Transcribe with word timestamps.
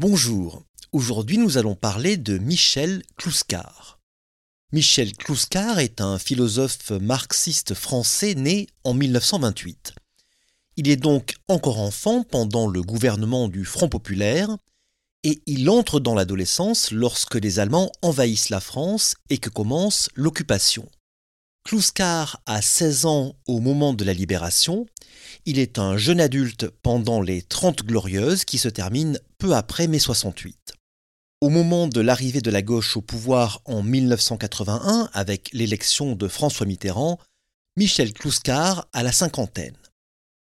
Bonjour, 0.00 0.62
aujourd'hui 0.92 1.38
nous 1.38 1.58
allons 1.58 1.74
parler 1.74 2.16
de 2.16 2.38
Michel 2.38 3.02
Clouscar. 3.16 3.98
Michel 4.70 5.12
Clouscar 5.12 5.80
est 5.80 6.00
un 6.00 6.20
philosophe 6.20 6.92
marxiste 6.92 7.74
français 7.74 8.36
né 8.36 8.68
en 8.84 8.94
1928. 8.94 9.94
Il 10.76 10.88
est 10.88 10.94
donc 10.94 11.34
encore 11.48 11.80
enfant 11.80 12.22
pendant 12.22 12.68
le 12.68 12.80
gouvernement 12.80 13.48
du 13.48 13.64
Front 13.64 13.88
populaire 13.88 14.56
et 15.24 15.42
il 15.46 15.68
entre 15.68 15.98
dans 15.98 16.14
l'adolescence 16.14 16.92
lorsque 16.92 17.34
les 17.34 17.58
Allemands 17.58 17.90
envahissent 18.00 18.50
la 18.50 18.60
France 18.60 19.16
et 19.30 19.38
que 19.38 19.50
commence 19.50 20.10
l'occupation. 20.14 20.88
Clouscar 21.68 22.40
a 22.46 22.62
16 22.62 23.04
ans 23.04 23.36
au 23.46 23.60
moment 23.60 23.92
de 23.92 24.02
la 24.02 24.14
libération. 24.14 24.86
Il 25.44 25.58
est 25.58 25.78
un 25.78 25.98
jeune 25.98 26.18
adulte 26.18 26.70
pendant 26.82 27.20
les 27.20 27.42
Trente 27.42 27.84
Glorieuses 27.84 28.46
qui 28.46 28.56
se 28.56 28.70
terminent 28.70 29.18
peu 29.36 29.54
après 29.54 29.86
mai 29.86 29.98
68. 29.98 30.72
Au 31.42 31.50
moment 31.50 31.86
de 31.86 32.00
l'arrivée 32.00 32.40
de 32.40 32.50
la 32.50 32.62
gauche 32.62 32.96
au 32.96 33.02
pouvoir 33.02 33.60
en 33.66 33.82
1981 33.82 35.10
avec 35.12 35.50
l'élection 35.52 36.16
de 36.16 36.26
François 36.26 36.64
Mitterrand, 36.64 37.18
Michel 37.76 38.14
Clouscar 38.14 38.88
a 38.94 39.02
la 39.02 39.12
cinquantaine. 39.12 39.76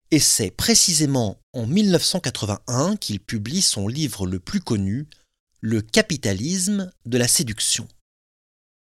Et 0.09 0.19
c'est 0.19 0.49
précisément 0.49 1.37
en 1.53 1.67
1981 1.67 2.95
qu'il 2.95 3.19
publie 3.19 3.61
son 3.61 3.87
livre 3.87 4.25
le 4.25 4.39
plus 4.39 4.61
connu, 4.61 5.05
Le 5.61 5.83
capitalisme 5.83 6.91
de 7.05 7.19
la 7.19 7.27
séduction. 7.27 7.87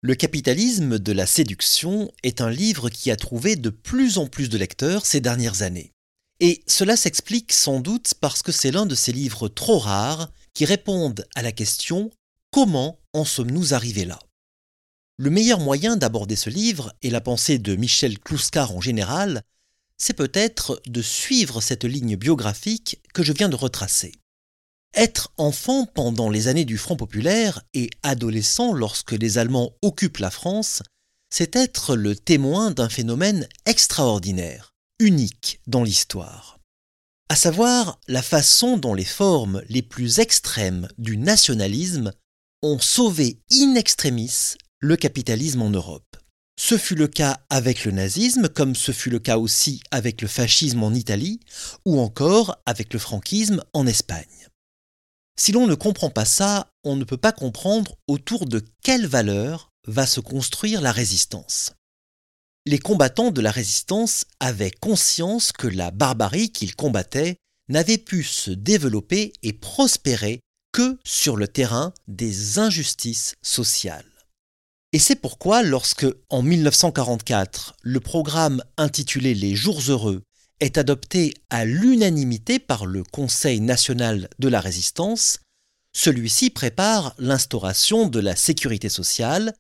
Le 0.03 0.15
capitalisme 0.15 0.99
de 0.99 1.13
la 1.13 1.27
séduction 1.27 2.11
est 2.23 2.41
un 2.41 2.49
livre 2.49 2.89
qui 2.89 3.11
a 3.11 3.17
trouvé 3.17 3.55
de 3.55 3.69
plus 3.69 4.17
en 4.17 4.27
plus 4.27 4.49
de 4.49 4.57
lecteurs 4.57 5.05
ces 5.05 5.21
dernières 5.21 5.61
années. 5.61 5.93
Et 6.41 6.63
cela 6.67 6.97
s'explique 6.97 7.53
sans 7.53 7.81
doute 7.81 8.15
parce 8.19 8.43
que 8.43 8.51
c'est 8.51 8.71
l'un 8.71 8.87
de 8.87 8.95
ces 8.95 9.13
livres 9.13 9.49
trop 9.49 9.79
rares 9.79 10.33
qui 10.55 10.65
répondent 10.65 11.27
à 11.35 11.43
la 11.43 11.53
question 11.53 12.11
Comment 12.51 12.99
en 13.13 13.27
sommes-nous 13.27 13.75
arrivés 13.75 14.07
là? 14.07 14.19
Le 15.19 15.29
meilleur 15.29 15.61
moyen 15.61 15.99
d'aborder 15.99 16.35
ce 16.35 16.49
livre 16.49 16.95
et 17.03 17.11
la 17.11 17.21
pensée 17.21 17.59
de 17.59 17.77
Michel 17.77 18.19
Clouscar 18.19 18.75
en 18.75 18.81
général, 18.81 19.43
c'est 19.99 20.15
peut-être 20.15 20.81
de 20.87 21.03
suivre 21.03 21.61
cette 21.61 21.85
ligne 21.85 22.17
biographique 22.17 23.03
que 23.13 23.23
je 23.23 23.35
viens 23.35 23.51
de 23.51 23.57
retracer. 23.57 24.13
Être 24.95 25.33
enfant 25.37 25.87
pendant 25.87 26.31
les 26.31 26.49
années 26.49 26.65
du 26.65 26.77
Front 26.77 26.97
populaire 26.97 27.63
et 27.75 27.91
adolescent 28.03 28.73
lorsque 28.73 29.13
les 29.13 29.39
Allemands 29.39 29.73
occupent 29.83 30.19
la 30.19 30.31
France, 30.31 30.83
c'est 31.33 31.55
être 31.55 31.95
le 31.95 32.17
témoin 32.17 32.73
d'un 32.73 32.89
phénomène 32.89 33.49
extraordinaire, 33.67 34.75
unique 34.99 35.61
dans 35.69 35.85
l'histoire. 35.85 36.59
À 37.29 37.37
savoir 37.37 38.01
la 38.09 38.23
façon 38.23 38.77
dont 38.77 38.95
les 38.95 39.05
formes 39.05 39.63
les 39.69 39.83
plus 39.83 40.19
extrêmes 40.19 40.89
du 40.99 41.17
nationalisme 41.17 42.13
ont 42.63 42.81
sauvé 42.81 43.41
in 43.53 43.77
extremis 43.77 44.57
le 44.81 44.97
capitalisme 44.97 45.63
en 45.63 45.71
Europe. 45.71 46.17
Ce 46.59 46.77
fut 46.77 46.97
le 46.97 47.07
cas 47.07 47.39
avec 47.49 47.85
le 47.85 47.93
nazisme, 47.93 48.49
comme 48.49 48.75
ce 48.75 48.91
fut 48.91 49.11
le 49.11 49.21
cas 49.21 49.39
aussi 49.39 49.81
avec 49.93 50.21
le 50.21 50.29
fascisme 50.29 50.83
en 50.83 50.93
Italie, 50.93 51.41
ou 51.87 52.01
encore 52.01 52.57
avec 52.67 52.93
le 52.93 52.99
franquisme 52.99 53.63
en 53.73 53.87
Espagne. 53.87 54.50
Si 55.39 55.53
l'on 55.53 55.67
ne 55.67 55.75
comprend 55.75 56.11
pas 56.11 56.25
ça, 56.25 56.69
on 56.85 56.97
ne 56.97 57.05
peut 57.05 57.17
pas 57.17 57.33
comprendre 57.33 57.97
autour 58.09 58.47
de 58.47 58.63
quelles 58.83 59.07
valeurs 59.07 59.71
va 59.87 60.07
se 60.07 60.21
construire 60.21 60.81
la 60.81 60.93
résistance. 60.93 61.73
Les 62.67 62.79
combattants 62.79 63.31
de 63.31 63.41
la 63.41 63.51
résistance 63.51 64.27
avaient 64.39 64.71
conscience 64.71 65.51
que 65.53 65.67
la 65.67 65.91
barbarie 65.91 66.51
qu'ils 66.51 66.77
combattaient 66.77 67.37
n'avait 67.69 67.99
pu 67.99 68.23
se 68.23 68.51
développer 68.51 69.33
et 69.43 69.53
prospérer 69.53 70.41
que 70.73 70.99
sur 71.05 71.37
le 71.37 71.49
terrain 71.49 71.93
des 72.07 72.59
injustices 72.59 73.35
sociales. 73.43 74.05
Et 74.93 74.99
c'est 74.99 75.17
pourquoi 75.17 75.63
lorsque, 75.63 76.07
en 76.29 76.43
1944, 76.43 77.77
le 77.83 78.01
programme 78.01 78.63
intitulé 78.77 79.35
Les 79.35 79.55
Jours 79.55 79.81
heureux 79.89 80.23
est 80.61 80.79
adopté 80.79 81.35
à 81.51 81.65
l'unanimité 81.65 82.59
par 82.59 82.87
le 82.87 83.03
Conseil 83.03 83.61
national 83.61 84.29
de 84.39 84.49
la 84.49 84.61
résistance, 84.61 85.41
celui-ci 85.93 86.51
prépare 86.51 87.15
l'instauration 87.19 88.09
de 88.09 88.21
la 88.21 88.37
sécurité 88.37 88.89
sociale, 88.89 89.55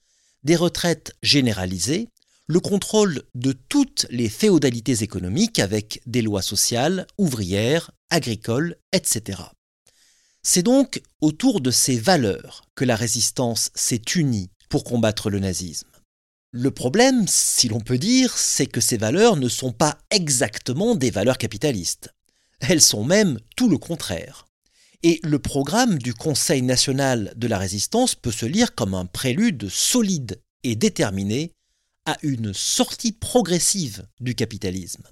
des 0.44 0.56
retraites 0.56 1.12
généralisées, 1.22 2.08
le 2.46 2.60
contrôle 2.60 3.22
de 3.34 3.52
toutes 3.52 4.06
les 4.10 4.28
féodalités 4.28 5.02
économiques 5.02 5.58
avec 5.58 6.00
des 6.06 6.22
lois 6.22 6.42
sociales, 6.42 7.06
ouvrières, 7.18 7.90
agricoles, 8.10 8.76
etc. 8.92 9.42
C'est 10.42 10.62
donc 10.62 11.02
autour 11.20 11.60
de 11.60 11.70
ces 11.70 11.98
valeurs 11.98 12.64
que 12.74 12.84
la 12.84 12.96
résistance 12.96 13.70
s'est 13.74 14.02
unie 14.16 14.50
pour 14.68 14.84
combattre 14.84 15.30
le 15.30 15.38
nazisme. 15.38 15.89
Le 16.52 16.72
problème, 16.72 17.26
si 17.28 17.68
l'on 17.68 17.80
peut 17.80 17.98
dire, 17.98 18.36
c'est 18.36 18.66
que 18.66 18.80
ces 18.80 18.96
valeurs 18.96 19.36
ne 19.36 19.48
sont 19.48 19.70
pas 19.70 19.98
exactement 20.10 20.96
des 20.96 21.12
valeurs 21.12 21.38
capitalistes. 21.38 22.12
Elles 22.58 22.80
sont 22.80 23.04
même 23.04 23.38
tout 23.56 23.68
le 23.68 23.78
contraire. 23.78 24.48
Et 25.04 25.20
le 25.22 25.38
programme 25.38 25.98
du 25.98 26.12
Conseil 26.12 26.62
national 26.62 27.32
de 27.36 27.46
la 27.46 27.56
résistance 27.56 28.16
peut 28.16 28.32
se 28.32 28.46
lire 28.46 28.74
comme 28.74 28.94
un 28.94 29.06
prélude 29.06 29.68
solide 29.68 30.42
et 30.64 30.74
déterminé 30.74 31.52
à 32.04 32.16
une 32.22 32.52
sortie 32.52 33.12
progressive 33.12 34.06
du 34.18 34.34
capitalisme. 34.34 35.04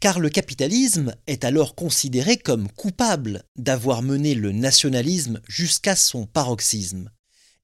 Car 0.00 0.20
le 0.20 0.30
capitalisme 0.30 1.14
est 1.26 1.44
alors 1.44 1.74
considéré 1.74 2.36
comme 2.36 2.70
coupable 2.70 3.42
d'avoir 3.56 4.02
mené 4.02 4.34
le 4.34 4.52
nationalisme 4.52 5.40
jusqu'à 5.48 5.96
son 5.96 6.26
paroxysme, 6.26 7.10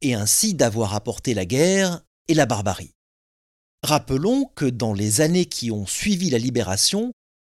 et 0.00 0.14
ainsi 0.14 0.54
d'avoir 0.54 0.94
apporté 0.94 1.32
la 1.32 1.44
guerre 1.44 2.02
et 2.28 2.34
la 2.34 2.46
barbarie. 2.46 2.94
Rappelons 3.82 4.44
que 4.54 4.66
dans 4.66 4.92
les 4.92 5.20
années 5.20 5.46
qui 5.46 5.70
ont 5.70 5.86
suivi 5.86 6.28
la 6.30 6.38
libération, 6.38 7.12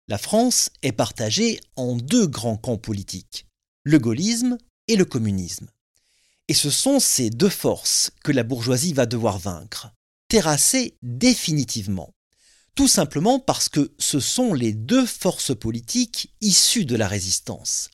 la 0.07 0.17
France 0.17 0.69
est 0.81 0.91
partagée 0.91 1.59
en 1.75 1.95
deux 1.95 2.27
grands 2.27 2.57
camps 2.57 2.77
politiques, 2.77 3.45
le 3.83 3.99
gaullisme 3.99 4.57
et 4.87 4.95
le 4.95 5.05
communisme. 5.05 5.69
Et 6.47 6.53
ce 6.53 6.69
sont 6.69 6.99
ces 6.99 7.29
deux 7.29 7.49
forces 7.49 8.11
que 8.23 8.31
la 8.31 8.43
bourgeoisie 8.43 8.93
va 8.93 9.05
devoir 9.05 9.37
vaincre, 9.37 9.91
terrasser 10.27 10.97
définitivement, 11.01 12.11
tout 12.75 12.87
simplement 12.87 13.39
parce 13.39 13.69
que 13.69 13.93
ce 13.99 14.19
sont 14.19 14.53
les 14.53 14.73
deux 14.73 15.05
forces 15.05 15.55
politiques 15.55 16.33
issues 16.41 16.85
de 16.85 16.95
la 16.95 17.07
résistance. 17.07 17.89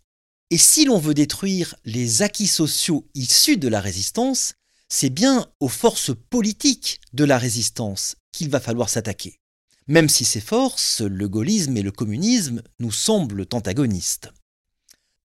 Et 0.49 0.57
si 0.57 0.85
l'on 0.85 0.97
veut 0.97 1.13
détruire 1.13 1.75
les 1.85 2.23
acquis 2.23 2.47
sociaux 2.47 3.07
issus 3.13 3.57
de 3.57 3.69
la 3.69 3.79
résistance, 3.79 4.55
c'est 4.93 5.09
bien 5.09 5.47
aux 5.61 5.69
forces 5.69 6.11
politiques 6.29 6.99
de 7.13 7.23
la 7.23 7.37
résistance 7.37 8.17
qu'il 8.33 8.49
va 8.49 8.59
falloir 8.59 8.89
s'attaquer. 8.89 9.39
Même 9.87 10.09
si 10.09 10.25
ces 10.25 10.41
forces, 10.41 10.99
le 10.99 11.29
gaullisme 11.29 11.77
et 11.77 11.81
le 11.81 11.93
communisme, 11.93 12.61
nous 12.77 12.91
semblent 12.91 13.47
antagonistes. 13.53 14.31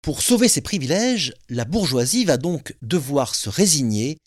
Pour 0.03 0.21
sauver 0.21 0.49
ses 0.49 0.61
privilèges, 0.61 1.33
la 1.49 1.65
bourgeoisie 1.65 2.25
va 2.25 2.37
donc 2.37 2.77
devoir 2.83 3.33
se 3.33 3.49
résigner 3.49 4.19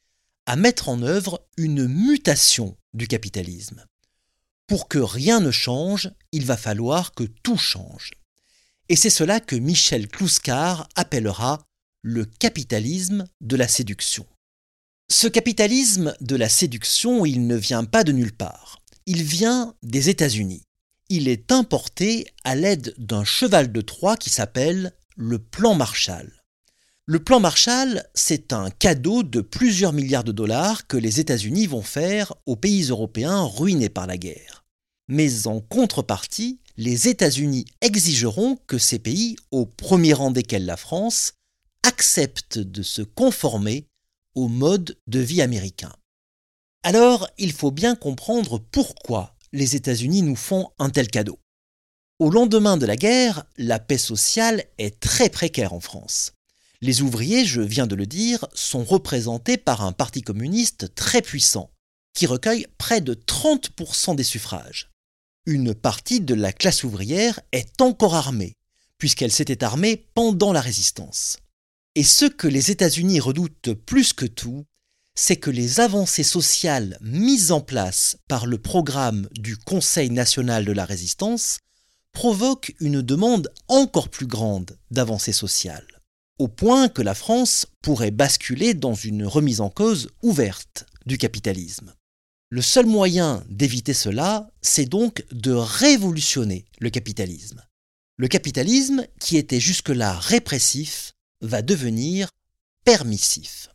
à 0.47 0.57
mettre 0.57 0.89
en 0.89 1.03
œuvre 1.03 1.47
une 1.57 1.87
mutation 1.87 2.77
du 2.93 3.07
capitalisme. 3.07 3.85
Pour 4.67 4.89
que 4.89 4.99
rien 4.99 5.39
ne 5.39 5.53
change, 5.53 6.11
il 6.33 6.47
va 6.47 6.57
falloir 6.57 7.13
que 7.13 7.25
tout 7.45 7.57
change. 7.57 8.11
Et 8.89 8.97
c'est 8.97 9.09
cela 9.09 9.39
que 9.39 9.55
Michel 9.55 10.09
Clouscar 10.09 10.89
appellera 10.97 11.63
le 12.03 12.25
capitalisme 12.25 13.25
de 13.41 13.55
la 13.55 13.69
séduction. 13.69 14.27
Ce 15.11 15.27
capitalisme 15.27 16.15
de 16.21 16.37
la 16.37 16.51
séduction, 16.51 17.25
il 17.25 17.47
ne 17.47 17.57
vient 17.57 17.85
pas 17.85 18.05
de 18.05 18.13
nulle 18.13 18.35
part. 18.35 18.83
Il 19.07 19.23
vient 19.23 19.75
des 19.83 20.11
États-Unis. 20.11 20.65
Il 21.09 21.29
est 21.29 21.51
importé 21.51 22.27
à 22.45 22.55
l'aide 22.55 22.95
d'un 22.99 23.25
cheval 23.25 23.73
de 23.73 23.81
Troie 23.81 24.19
qui 24.19 24.29
s'appelle 24.29 24.93
le 25.17 25.39
plan 25.39 25.75
Marshall. 25.75 26.31
Le 27.07 27.25
plan 27.25 27.41
Marshall, 27.41 28.05
c'est 28.15 28.53
un 28.53 28.69
cadeau 28.69 29.23
de 29.23 29.41
plusieurs 29.41 29.95
milliards 29.95 30.25
de 30.25 30.33
dollars 30.33 30.87
que 30.87 30.99
les 30.99 31.21
États-Unis 31.21 31.67
vont 31.67 31.83
faire 31.83 32.35
aux 32.45 32.57
pays 32.57 32.91
européens 32.91 33.45
ruinés 33.45 33.89
par 33.89 34.07
la 34.07 34.19
guerre. 34.19 34.67
Mais 35.09 35.47
en 35.47 35.61
contrepartie, 35.63 36.61
les 36.77 37.09
États-Unis 37.09 37.65
exigeront 37.81 38.59
que 38.67 38.77
ces 38.77 38.99
pays, 38.99 39.37
au 39.51 39.65
premier 39.65 40.13
rang 40.13 40.31
desquels 40.31 40.67
la 40.67 40.77
France, 40.77 41.33
acceptent 41.83 42.59
de 42.59 42.83
se 42.83 43.01
conformer 43.01 43.88
au 44.39 44.47
mode 44.47 44.97
de 45.09 45.19
vie 45.19 45.43
américain. 45.43 45.93
Alors, 46.85 47.29
il 47.39 47.53
faut 47.53 47.73
bien 47.73 47.97
comprendre 47.97 48.59
pourquoi 48.59 49.35
les 49.53 49.75
États-Unis 49.75 50.23
nous 50.23 50.37
font 50.37 50.71
un 50.79 50.91
tel 50.91 51.09
cadeau. 51.09 51.41
Au 52.21 52.31
lendemain 52.31 52.77
de 52.77 52.87
la 52.87 52.95
guerre, 52.95 53.45
la 53.57 53.81
paix 53.81 53.99
sociale 53.99 54.65
est 54.79 55.01
très 55.01 55.29
précaire 55.29 55.73
en 55.73 55.81
France. 55.81 56.35
Les 56.81 57.03
ouvriers, 57.03 57.45
je 57.47 57.61
viens 57.61 57.89
de 57.89 57.97
le 57.97 58.07
dire, 58.07 58.47
sont 58.55 58.85
représentés 58.85 59.57
par 59.57 59.83
un 59.83 59.91
parti 59.91 60.23
communiste 60.23 60.95
très 60.95 61.21
puissant, 61.21 61.73
qui 62.15 62.27
recueille 62.27 62.69
près 62.79 63.01
de 63.01 63.15
30% 63.15 64.15
des 64.15 64.23
suffrages. 64.23 64.93
Une 65.47 65.75
partie 65.75 66.21
de 66.21 66.35
la 66.35 66.53
classe 66.53 66.85
ouvrière 66.85 67.41
est 67.51 67.81
encore 67.83 68.15
armée, 68.15 68.55
puisqu'elle 68.99 69.33
s'était 69.33 69.65
armée 69.65 69.97
pendant 70.15 70.53
la 70.53 70.61
résistance. 70.61 71.39
Et 71.99 72.05
ce 72.05 72.27
que 72.27 72.47
les 72.47 72.71
États-Unis 72.71 73.19
redoutent 73.19 73.73
plus 73.75 74.13
que 74.13 74.25
tout, 74.25 74.65
c'est 75.17 75.35
que 75.35 75.51
les 75.51 75.81
avancées 75.81 76.23
sociales 76.23 76.97
mises 77.01 77.51
en 77.51 77.61
place 77.61 78.19
par 78.29 78.47
le 78.47 78.57
programme 78.57 79.29
du 79.33 79.57
Conseil 79.57 80.09
national 80.09 80.65
de 80.65 80.71
la 80.71 80.85
résistance 80.85 81.59
provoquent 82.13 82.73
une 82.79 83.03
demande 83.03 83.53
encore 83.67 84.11
plus 84.11 84.29
grande 84.29 84.79
d'avancées 84.93 85.33
sociales, 85.33 85.89
au 86.39 86.47
point 86.47 86.89
que 86.89 87.03
la 87.03 87.17
France 87.17 87.67
pourrait 87.83 88.13
basculer 88.13 88.75
dans 88.75 88.95
une 88.95 89.27
remise 89.27 89.61
en 89.61 89.69
cause 89.69 90.09
ouverte 90.23 90.87
du 91.05 91.19
capitalisme. 91.19 91.93
Le 92.49 92.63
seul 92.63 92.87
moyen 92.87 93.45
d'éviter 93.51 93.93
cela, 93.93 94.53
c'est 94.63 94.87
donc 94.87 95.25
de 95.33 95.51
révolutionner 95.51 96.65
le 96.79 96.91
capitalisme. 96.91 97.61
Le 98.19 98.29
capitalisme, 98.29 99.05
qui 99.19 99.37
était 99.37 99.59
jusque-là 99.59 100.13
répressif, 100.13 101.17
va 101.41 101.63
devenir 101.63 102.31
permissif. 102.85 103.69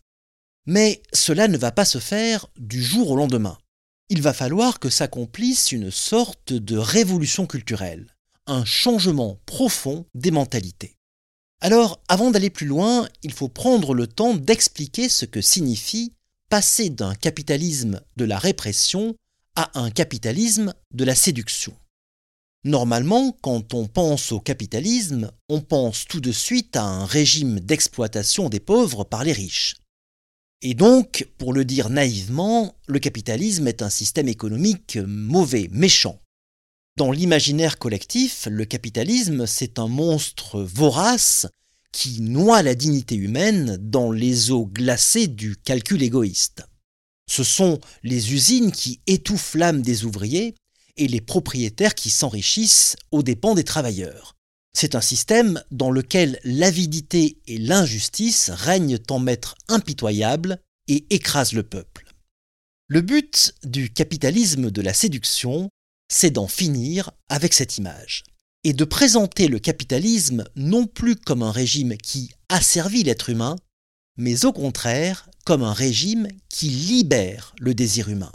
Mais 0.66 1.02
cela 1.14 1.48
ne 1.48 1.58
va 1.58 1.72
pas 1.72 1.86
se 1.86 2.00
faire 2.00 2.48
du 2.58 2.82
jour 2.82 3.12
au 3.12 3.16
lendemain. 3.16 3.58
Il 4.10 4.22
va 4.22 4.34
falloir 4.34 4.80
que 4.80 4.90
s'accomplisse 4.90 5.72
une 5.72 5.92
sorte 5.92 6.54
de 6.54 6.78
révolution 6.78 7.48
culturelle, 7.48 8.16
un 8.48 8.66
changement 8.66 9.40
profond 9.46 10.06
des 10.14 10.32
mentalités. 10.32 10.98
Alors, 11.62 12.02
avant 12.10 12.30
d'aller 12.30 12.50
plus 12.50 12.68
loin, 12.68 13.08
il 13.24 13.32
faut 13.32 13.48
prendre 13.48 13.94
le 13.94 14.08
temps 14.08 14.36
d'expliquer 14.36 15.08
ce 15.08 15.26
que 15.26 15.42
signifie 15.42 16.14
passer 16.50 16.90
d'un 16.90 17.16
capitalisme 17.16 18.02
de 18.18 18.26
la 18.26 18.38
répression 18.38 19.16
à 19.56 19.80
un 19.80 19.90
capitalisme 19.90 20.74
de 20.92 21.04
la 21.04 21.16
séduction. 21.16 21.76
Normalement, 22.66 23.38
quand 23.42 23.74
on 23.74 23.88
pense 23.88 24.32
au 24.32 24.40
capitalisme, 24.40 25.32
on 25.50 25.60
pense 25.60 26.06
tout 26.06 26.22
de 26.22 26.32
suite 26.32 26.78
à 26.78 26.84
un 26.84 27.06
régime 27.06 27.60
d'exploitation 27.60 28.48
des 28.48 28.62
pauvres 28.62 29.04
par 29.04 29.26
les 29.26 29.34
riches. 29.34 29.76
Et 30.62 30.74
donc, 30.74 31.28
pour 31.38 31.52
le 31.52 31.66
dire 31.66 31.90
naïvement, 31.90 32.74
le 32.88 33.00
capitalisme 33.00 33.68
est 33.68 33.82
un 33.82 33.90
système 33.90 34.30
économique 34.30 34.98
mauvais, 35.06 35.68
méchant. 35.74 36.22
Dans 36.96 37.12
l'imaginaire 37.12 37.80
collectif, 37.80 38.48
le 38.50 38.64
capitalisme, 38.64 39.46
c'est 39.46 39.78
un 39.78 39.90
monstre 39.90 40.62
vorace 40.62 41.48
qui 41.92 42.22
noie 42.22 42.64
la 42.64 42.76
dignité 42.76 43.16
humaine 43.16 43.78
dans 43.82 44.12
les 44.12 44.52
eaux 44.52 44.68
glacées 44.68 45.28
du 45.28 45.58
calcul 45.58 46.02
égoïste. 46.02 46.64
Ce 47.30 47.44
sont 47.44 47.80
les 48.04 48.34
usines 48.34 48.72
qui 48.72 49.02
étouffent 49.06 49.56
l'âme 49.56 49.82
des 49.82 50.06
ouvriers 50.06 50.56
et 50.98 51.08
les 51.08 51.22
propriétaires 51.22 51.96
qui 51.96 52.10
s'enrichissent 52.10 52.96
aux 53.12 53.24
dépens 53.24 53.56
des 53.56 53.64
travailleurs. 53.64 54.34
C'est 54.76 54.96
un 54.96 55.02
système 55.02 55.62
dans 55.72 55.92
lequel 55.92 56.40
l'avidité 56.44 57.38
et 57.48 57.58
l'injustice 57.58 58.50
règnent 58.50 59.00
en 59.10 59.20
maître 59.20 59.56
impitoyable 59.68 60.60
et 60.88 61.06
écrasent 61.10 61.54
le 61.54 61.64
peuple. 61.64 62.06
Le 62.88 63.02
but 63.02 63.54
du 63.64 63.92
capitalisme 63.92 64.72
de 64.72 64.82
la 64.82 64.94
séduction, 64.94 65.70
c'est 66.12 66.32
d'en 66.32 66.48
finir 66.48 67.12
avec 67.30 67.54
cette 67.54 67.78
image 67.78 68.24
et 68.64 68.74
de 68.74 68.86
présenter 68.86 69.48
le 69.48 69.60
capitalisme 69.60 70.44
non 70.56 70.86
plus 70.86 71.16
comme 71.16 71.44
un 71.44 71.52
régime 71.52 71.98
qui 71.98 72.32
asservit 72.50 73.04
l'être 73.04 73.30
humain, 73.30 73.56
mais 74.18 74.46
au 74.46 74.54
contraire 74.54 75.30
comme 75.46 75.64
un 75.64 75.74
régime 75.74 76.28
qui 76.50 76.70
libère 76.70 77.54
le 77.60 77.74
désir 77.74 78.10
humain. 78.10 78.32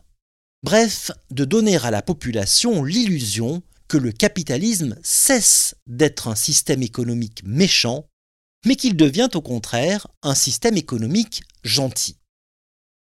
Bref, 0.65 1.13
de 1.31 1.45
donner 1.45 1.77
à 1.77 1.91
la 1.91 2.03
population 2.03 2.83
l'illusion 2.83 3.63
que 3.87 3.97
le 3.97 4.11
capitalisme 4.13 4.97
cesse 5.03 5.77
d'être 5.87 6.29
un 6.29 6.35
système 6.35 6.83
économique 6.83 7.43
méchant, 7.45 8.07
mais 8.67 8.75
qu'il 8.75 8.97
devient 8.97 9.29
au 9.35 9.41
contraire 9.41 10.09
un 10.23 10.35
système 10.35 10.77
économique 10.77 11.43
gentil. 11.63 12.17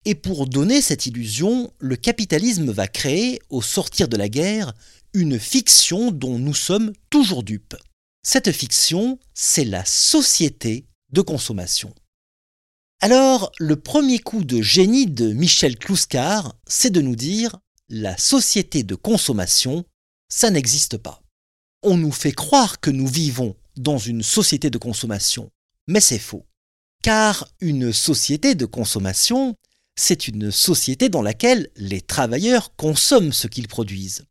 Et 0.04 0.14
pour 0.14 0.46
donner 0.46 0.82
cette 0.82 1.06
illusion, 1.06 1.72
le 1.78 1.96
capitalisme 1.96 2.70
va 2.70 2.86
créer, 2.86 3.40
au 3.48 3.62
sortir 3.62 4.08
de 4.08 4.16
la 4.16 4.28
guerre, 4.28 4.72
une 5.14 5.40
fiction 5.40 6.10
dont 6.10 6.38
nous 6.38 6.54
sommes 6.54 6.92
toujours 7.10 7.42
dupes. 7.42 7.76
Cette 8.22 8.52
fiction, 8.52 9.18
c'est 9.34 9.64
la 9.64 9.84
société 9.84 10.86
de 11.12 11.22
consommation. 11.22 11.94
Alors, 13.00 13.52
le 13.60 13.76
premier 13.76 14.18
coup 14.18 14.42
de 14.42 14.60
génie 14.60 15.06
de 15.06 15.32
Michel 15.32 15.78
Clouscar, 15.78 16.56
c'est 16.66 16.90
de 16.90 17.00
nous 17.00 17.14
dire 17.14 17.56
la 17.88 18.16
société 18.16 18.82
de 18.82 18.96
consommation, 18.96 19.84
ça 20.28 20.50
n'existe 20.50 20.96
pas. 20.96 21.22
On 21.84 21.96
nous 21.96 22.10
fait 22.10 22.32
croire 22.32 22.80
que 22.80 22.90
nous 22.90 23.06
vivons 23.06 23.54
dans 23.76 23.98
une 23.98 24.24
société 24.24 24.68
de 24.68 24.78
consommation, 24.78 25.52
mais 25.86 26.00
c'est 26.00 26.18
faux. 26.18 26.44
Car 27.00 27.48
une 27.60 27.92
société 27.92 28.56
de 28.56 28.66
consommation, 28.66 29.54
c'est 29.94 30.26
une 30.26 30.50
société 30.50 31.08
dans 31.08 31.22
laquelle 31.22 31.70
les 31.76 32.00
travailleurs 32.00 32.74
consomment 32.74 33.32
ce 33.32 33.46
qu'ils 33.46 33.68
produisent, 33.68 34.24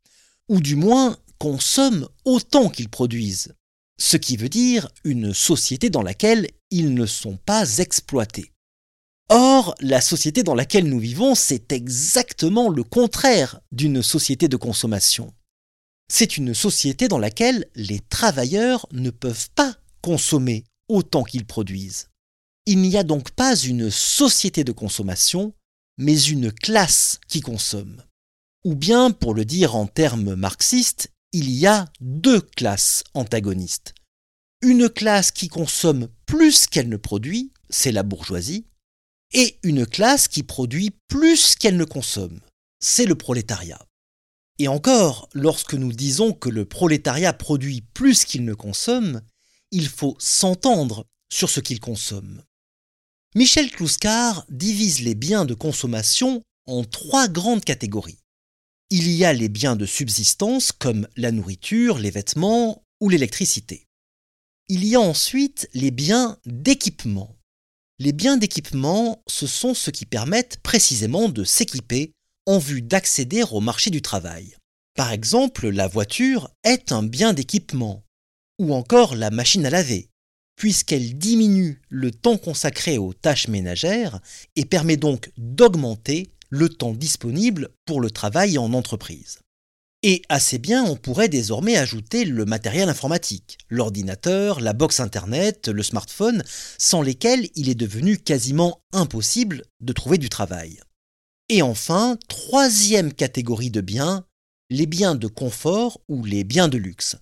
ou 0.49 0.59
du 0.59 0.75
moins 0.75 1.17
consomment 1.39 2.09
autant 2.25 2.67
qu'ils 2.67 2.89
produisent, 2.89 3.53
ce 3.97 4.17
qui 4.17 4.35
veut 4.35 4.49
dire 4.49 4.89
une 5.05 5.33
société 5.33 5.89
dans 5.89 6.03
laquelle 6.03 6.49
ils 6.69 6.93
ne 6.93 7.05
sont 7.05 7.37
pas 7.37 7.77
exploités. 7.77 8.51
Or, 9.29 9.75
la 9.81 9.99
société 9.99 10.43
dans 10.43 10.55
laquelle 10.55 10.87
nous 10.87 10.99
vivons, 10.99 11.35
c'est 11.35 11.73
exactement 11.73 12.69
le 12.69 12.83
contraire 12.83 13.59
d'une 13.73 14.01
société 14.01 14.47
de 14.47 14.55
consommation. 14.55 15.33
C'est 16.09 16.37
une 16.37 16.53
société 16.53 17.09
dans 17.09 17.17
laquelle 17.17 17.65
les 17.75 17.99
travailleurs 17.99 18.87
ne 18.93 19.09
peuvent 19.09 19.49
pas 19.55 19.75
consommer 20.01 20.63
autant 20.87 21.23
qu'ils 21.23 21.45
produisent. 21.45 22.07
Il 22.65 22.79
n'y 22.79 22.95
a 22.95 23.03
donc 23.03 23.31
pas 23.31 23.55
une 23.57 23.91
société 23.91 24.63
de 24.63 24.71
consommation, 24.71 25.53
mais 25.97 26.17
une 26.21 26.51
classe 26.51 27.19
qui 27.27 27.41
consomme. 27.41 28.03
Ou 28.63 28.75
bien, 28.75 29.11
pour 29.11 29.33
le 29.33 29.43
dire 29.43 29.75
en 29.75 29.87
termes 29.87 30.35
marxistes, 30.35 31.11
il 31.33 31.49
y 31.49 31.67
a 31.67 31.85
deux 31.99 32.39
classes 32.39 33.03
antagonistes. 33.13 33.93
Une 34.61 34.89
classe 34.89 35.31
qui 35.31 35.49
consomme 35.49 36.07
plus 36.25 36.67
qu'elle 36.67 36.89
ne 36.89 36.97
produit, 36.97 37.51
c'est 37.69 37.91
la 37.91 38.03
bourgeoisie, 38.03 38.65
et 39.33 39.59
une 39.63 39.85
classe 39.85 40.27
qui 40.27 40.43
produit 40.43 40.91
plus 41.07 41.55
qu'elle 41.55 41.77
ne 41.77 41.85
consomme, 41.85 42.39
c'est 42.79 43.05
le 43.05 43.15
prolétariat. 43.15 43.85
Et 44.59 44.67
encore, 44.67 45.29
lorsque 45.33 45.73
nous 45.73 45.91
disons 45.91 46.33
que 46.33 46.49
le 46.49 46.65
prolétariat 46.65 47.33
produit 47.33 47.81
plus 47.93 48.25
qu'il 48.25 48.43
ne 48.45 48.53
consomme, 48.53 49.21
il 49.71 49.87
faut 49.87 50.15
s'entendre 50.19 51.05
sur 51.31 51.49
ce 51.49 51.59
qu'il 51.59 51.79
consomme. 51.79 52.43
Michel 53.35 53.69
Clouscar 53.69 54.45
divise 54.49 55.01
les 55.01 55.13
biens 55.13 55.45
de 55.45 55.53
consommation 55.53 56.41
en 56.65 56.83
trois 56.83 57.27
grandes 57.27 57.63
catégories. 57.63 58.19
Il 58.89 59.09
y 59.09 59.25
a 59.25 59.33
les 59.33 59.49
biens 59.49 59.75
de 59.75 59.85
subsistance 59.85 60.71
comme 60.71 61.07
la 61.17 61.31
nourriture, 61.31 61.97
les 61.97 62.09
vêtements 62.09 62.83
ou 62.99 63.09
l'électricité. 63.09 63.85
Il 64.69 64.85
y 64.85 64.95
a 64.95 65.01
ensuite 65.01 65.69
les 65.73 65.91
biens 65.91 66.39
d'équipement. 66.45 67.35
Les 67.99 68.11
biens 68.11 68.37
d'équipement, 68.37 69.23
ce 69.25 69.47
sont 69.47 69.73
ceux 69.73 69.91
qui 69.91 70.05
permettent 70.05 70.59
précisément 70.61 71.29
de 71.29 71.43
s'équiper 71.43 72.11
en 72.45 72.59
vue 72.59 72.83
d'accéder 72.83 73.43
au 73.51 73.59
marché 73.59 73.89
du 73.89 74.03
travail. 74.03 74.55
Par 74.95 75.11
exemple, 75.11 75.69
la 75.69 75.87
voiture 75.87 76.49
est 76.63 76.91
un 76.91 77.01
bien 77.01 77.33
d'équipement, 77.33 78.03
ou 78.59 78.75
encore 78.75 79.15
la 79.15 79.31
machine 79.31 79.65
à 79.65 79.71
laver, 79.71 80.09
puisqu'elle 80.55 81.17
diminue 81.17 81.81
le 81.89 82.11
temps 82.11 82.37
consacré 82.37 82.99
aux 82.99 83.13
tâches 83.13 83.47
ménagères 83.47 84.19
et 84.55 84.65
permet 84.65 84.97
donc 84.97 85.31
d'augmenter 85.37 86.29
le 86.49 86.69
temps 86.69 86.93
disponible 86.93 87.69
pour 87.85 87.99
le 87.99 88.11
travail 88.11 88.59
en 88.59 88.73
entreprise. 88.73 89.39
Et 90.09 90.21
assez 90.29 90.57
bien, 90.57 90.85
on 90.85 90.95
pourrait 90.95 91.27
désormais 91.27 91.75
ajouter 91.75 92.23
le 92.23 92.45
matériel 92.45 92.87
informatique, 92.87 93.57
l'ordinateur, 93.67 94.61
la 94.61 94.71
box 94.71 95.01
Internet, 95.01 95.67
le 95.67 95.83
smartphone, 95.83 96.45
sans 96.77 97.01
lesquels 97.01 97.49
il 97.55 97.67
est 97.67 97.75
devenu 97.75 98.17
quasiment 98.17 98.79
impossible 98.93 99.63
de 99.81 99.91
trouver 99.91 100.17
du 100.17 100.29
travail. 100.29 100.79
Et 101.49 101.61
enfin, 101.61 102.17
troisième 102.29 103.11
catégorie 103.11 103.69
de 103.69 103.81
biens, 103.81 104.25
les 104.69 104.85
biens 104.85 105.15
de 105.15 105.27
confort 105.27 105.99
ou 106.07 106.23
les 106.23 106.45
biens 106.45 106.69
de 106.69 106.77
luxe. 106.77 107.17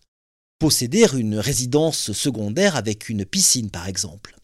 Posséder 0.60 1.08
une 1.15 1.39
résidence 1.39 2.12
secondaire 2.12 2.75
avec 2.75 3.10
une 3.10 3.25
piscine 3.25 3.72
par 3.72 3.88
exemple. 3.88 4.36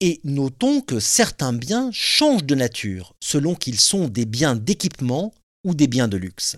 Et 0.00 0.20
notons 0.24 0.80
que 0.80 0.98
certains 0.98 1.52
biens 1.52 1.90
changent 1.92 2.46
de 2.46 2.56
nature 2.56 3.14
selon 3.22 3.54
qu'ils 3.54 3.78
sont 3.78 4.08
des 4.08 4.26
biens 4.26 4.56
d'équipement 4.56 5.32
ou 5.62 5.76
des 5.76 5.86
biens 5.86 6.08
de 6.08 6.16
luxe. 6.16 6.56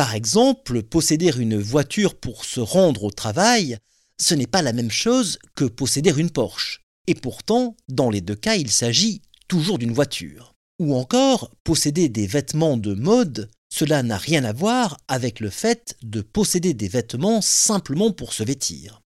Par 0.00 0.14
exemple, 0.14 0.82
posséder 0.82 1.30
une 1.36 1.58
voiture 1.58 2.18
pour 2.18 2.46
se 2.46 2.60
rendre 2.60 3.04
au 3.04 3.10
travail, 3.10 3.76
ce 4.18 4.32
n'est 4.34 4.46
pas 4.46 4.62
la 4.62 4.72
même 4.72 4.90
chose 4.90 5.38
que 5.54 5.66
posséder 5.66 6.14
une 6.16 6.30
Porsche. 6.30 6.86
Et 7.06 7.14
pourtant, 7.14 7.76
dans 7.86 8.08
les 8.08 8.22
deux 8.22 8.34
cas, 8.34 8.54
il 8.54 8.70
s'agit 8.70 9.20
toujours 9.46 9.76
d'une 9.76 9.92
voiture. 9.92 10.54
Ou 10.78 10.94
encore, 10.94 11.50
posséder 11.64 12.08
des 12.08 12.26
vêtements 12.26 12.78
de 12.78 12.94
mode, 12.94 13.50
cela 13.70 14.02
n'a 14.02 14.16
rien 14.16 14.42
à 14.44 14.54
voir 14.54 14.96
avec 15.06 15.38
le 15.38 15.50
fait 15.50 15.94
de 16.02 16.22
posséder 16.22 16.72
des 16.72 16.88
vêtements 16.88 17.42
simplement 17.42 18.10
pour 18.10 18.32
se 18.32 18.42
vêtir. 18.42 19.02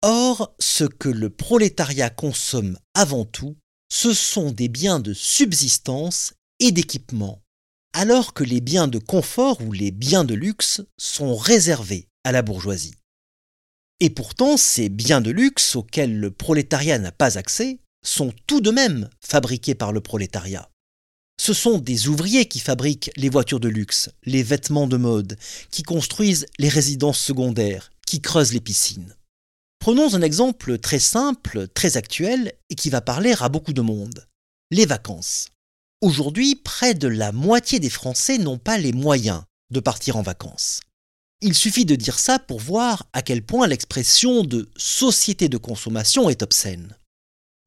Or, 0.00 0.54
ce 0.58 0.84
que 0.84 1.10
le 1.10 1.28
prolétariat 1.28 2.08
consomme 2.08 2.78
avant 2.94 3.26
tout, 3.26 3.58
ce 3.92 4.14
sont 4.14 4.52
des 4.52 4.68
biens 4.68 5.00
de 5.00 5.12
subsistance 5.12 6.32
et 6.60 6.72
d'équipement, 6.72 7.42
alors 7.92 8.34
que 8.34 8.44
les 8.44 8.60
biens 8.60 8.88
de 8.88 8.98
confort 8.98 9.60
ou 9.60 9.72
les 9.72 9.90
biens 9.90 10.24
de 10.24 10.34
luxe 10.34 10.82
sont 10.98 11.36
réservés 11.36 12.08
à 12.24 12.32
la 12.32 12.42
bourgeoisie. 12.42 12.94
Et 14.00 14.10
pourtant, 14.10 14.56
ces 14.56 14.88
biens 14.88 15.20
de 15.20 15.30
luxe 15.30 15.76
auxquels 15.76 16.18
le 16.18 16.30
prolétariat 16.30 16.98
n'a 16.98 17.12
pas 17.12 17.36
accès 17.36 17.80
sont 18.02 18.32
tout 18.46 18.60
de 18.60 18.70
même 18.70 19.10
fabriqués 19.20 19.74
par 19.74 19.92
le 19.92 20.00
prolétariat. 20.00 20.70
Ce 21.38 21.52
sont 21.52 21.78
des 21.78 22.08
ouvriers 22.08 22.46
qui 22.46 22.60
fabriquent 22.60 23.10
les 23.16 23.28
voitures 23.28 23.60
de 23.60 23.68
luxe, 23.68 24.10
les 24.24 24.42
vêtements 24.42 24.86
de 24.86 24.96
mode, 24.96 25.38
qui 25.70 25.82
construisent 25.82 26.46
les 26.58 26.68
résidences 26.68 27.18
secondaires, 27.18 27.90
qui 28.06 28.20
creusent 28.20 28.52
les 28.52 28.60
piscines. 28.60 29.14
Prenons 29.78 30.14
un 30.14 30.20
exemple 30.20 30.78
très 30.78 30.98
simple, 30.98 31.68
très 31.68 31.96
actuel 31.96 32.52
et 32.68 32.74
qui 32.74 32.90
va 32.90 33.00
parler 33.00 33.34
à 33.40 33.48
beaucoup 33.48 33.72
de 33.72 33.80
monde. 33.80 34.26
Les 34.70 34.84
vacances. 34.84 35.48
Aujourd'hui, 36.02 36.54
près 36.54 36.94
de 36.94 37.08
la 37.08 37.30
moitié 37.30 37.78
des 37.78 37.90
Français 37.90 38.38
n'ont 38.38 38.56
pas 38.56 38.78
les 38.78 38.94
moyens 38.94 39.42
de 39.70 39.80
partir 39.80 40.16
en 40.16 40.22
vacances. 40.22 40.80
Il 41.42 41.54
suffit 41.54 41.84
de 41.84 41.94
dire 41.94 42.18
ça 42.18 42.38
pour 42.38 42.58
voir 42.58 43.06
à 43.12 43.20
quel 43.20 43.44
point 43.44 43.66
l'expression 43.66 44.42
de 44.42 44.70
société 44.78 45.50
de 45.50 45.58
consommation 45.58 46.30
est 46.30 46.42
obscène. 46.42 46.96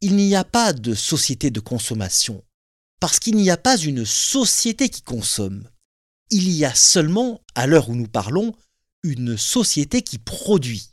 Il 0.02 0.16
n'y 0.16 0.36
a 0.36 0.44
pas 0.44 0.74
de 0.74 0.96
société 0.96 1.52
de 1.52 1.60
consommation, 1.60 2.44
parce 3.00 3.20
qu'il 3.20 3.36
n'y 3.36 3.52
a 3.52 3.58
pas 3.58 3.78
une 3.78 4.04
société 4.04 4.90
qui 4.90 5.04
consomme. 5.04 5.70
Il 6.32 6.50
y 6.50 6.66
a 6.66 6.74
seulement, 6.74 7.40
à 7.54 7.68
l'heure 7.68 7.90
où 7.90 7.96
nous 7.96 8.08
parlons, 8.08 8.56
une 9.04 9.38
société 9.38 10.02
qui 10.02 10.18
produit. 10.18 10.90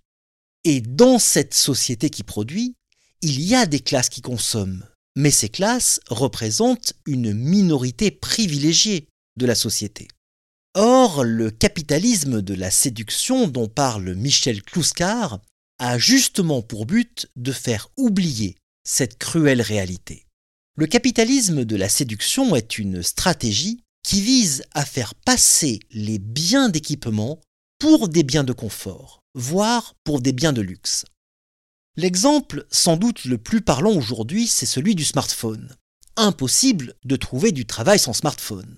Et 0.65 0.83
dans 0.83 1.19
cette 1.19 1.55
société 1.55 2.11
qui 2.11 2.23
produit, 2.23 2.77
il 3.23 3.41
y 3.41 3.55
a 3.55 3.65
des 3.65 3.81
classes 3.81 4.11
qui 4.11 4.21
consomment, 4.21 4.87
mais 5.17 5.31
ces 5.31 5.49
classes 5.49 6.01
représentent 6.09 6.95
une 7.07 7.33
minorité 7.33 8.11
privilégiée 8.11 9.09
de 9.37 9.47
la 9.47 9.55
société. 9.55 10.09
Or, 10.75 11.25
le 11.25 11.51
capitalisme 11.51 12.43
de 12.43 12.55
la 12.55 12.71
séduction 12.71 13.49
dont 13.49 13.69
parle 13.69 14.15
Michel 14.15 14.63
Clouscar 14.63 15.41
a 15.79 15.99
justement 15.99 16.63
pour 16.63 16.87
but 16.87 17.29
de 17.37 17.53
faire 17.53 17.89
oublier 17.97 18.57
cette 18.85 19.19
cruelle 19.19 19.63
réalité. 19.63 20.27
Le 20.77 20.87
capitalisme 20.87 21.65
de 21.65 21.77
la 21.77 21.89
séduction 21.89 22.55
est 22.55 22.79
une 22.79 23.03
stratégie 23.03 23.83
qui 24.03 24.21
vise 24.21 24.63
à 24.73 24.85
faire 24.85 25.15
passer 25.15 25.81
les 25.91 26.19
biens 26.19 26.69
d'équipement 26.69 27.41
pour 27.79 28.09
des 28.09 28.23
biens 28.23 28.45
de 28.45 28.53
confort 28.53 29.21
voire 29.35 29.95
pour 30.05 30.21
des 30.21 30.33
biens 30.33 30.53
de 30.53 30.61
luxe. 30.61 31.05
L'exemple 31.97 32.67
sans 32.71 32.97
doute 32.97 33.25
le 33.25 33.39
plus 33.39 33.61
parlant 33.61 33.93
aujourd'hui, 33.93 34.47
c'est 34.47 34.67
celui 34.67 34.95
du 34.95 35.05
smartphone. 35.05 35.77
Impossible 36.17 36.95
de 37.05 37.17
trouver 37.17 37.53
du 37.53 37.67
travail 37.67 37.99
sans 37.99 38.13
smartphone. 38.13 38.77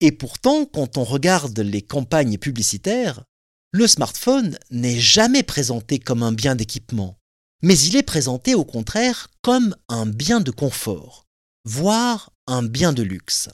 Et 0.00 0.12
pourtant, 0.12 0.64
quand 0.64 0.98
on 0.98 1.04
regarde 1.04 1.58
les 1.58 1.82
campagnes 1.82 2.38
publicitaires, 2.38 3.24
le 3.72 3.86
smartphone 3.86 4.58
n'est 4.70 4.98
jamais 4.98 5.42
présenté 5.42 5.98
comme 5.98 6.22
un 6.22 6.32
bien 6.32 6.54
d'équipement, 6.54 7.18
mais 7.62 7.78
il 7.78 7.96
est 7.96 8.02
présenté 8.02 8.54
au 8.54 8.64
contraire 8.64 9.28
comme 9.40 9.76
un 9.88 10.06
bien 10.06 10.40
de 10.40 10.50
confort, 10.50 11.26
voire 11.64 12.32
un 12.46 12.62
bien 12.62 12.92
de 12.92 13.02
luxe 13.02 13.48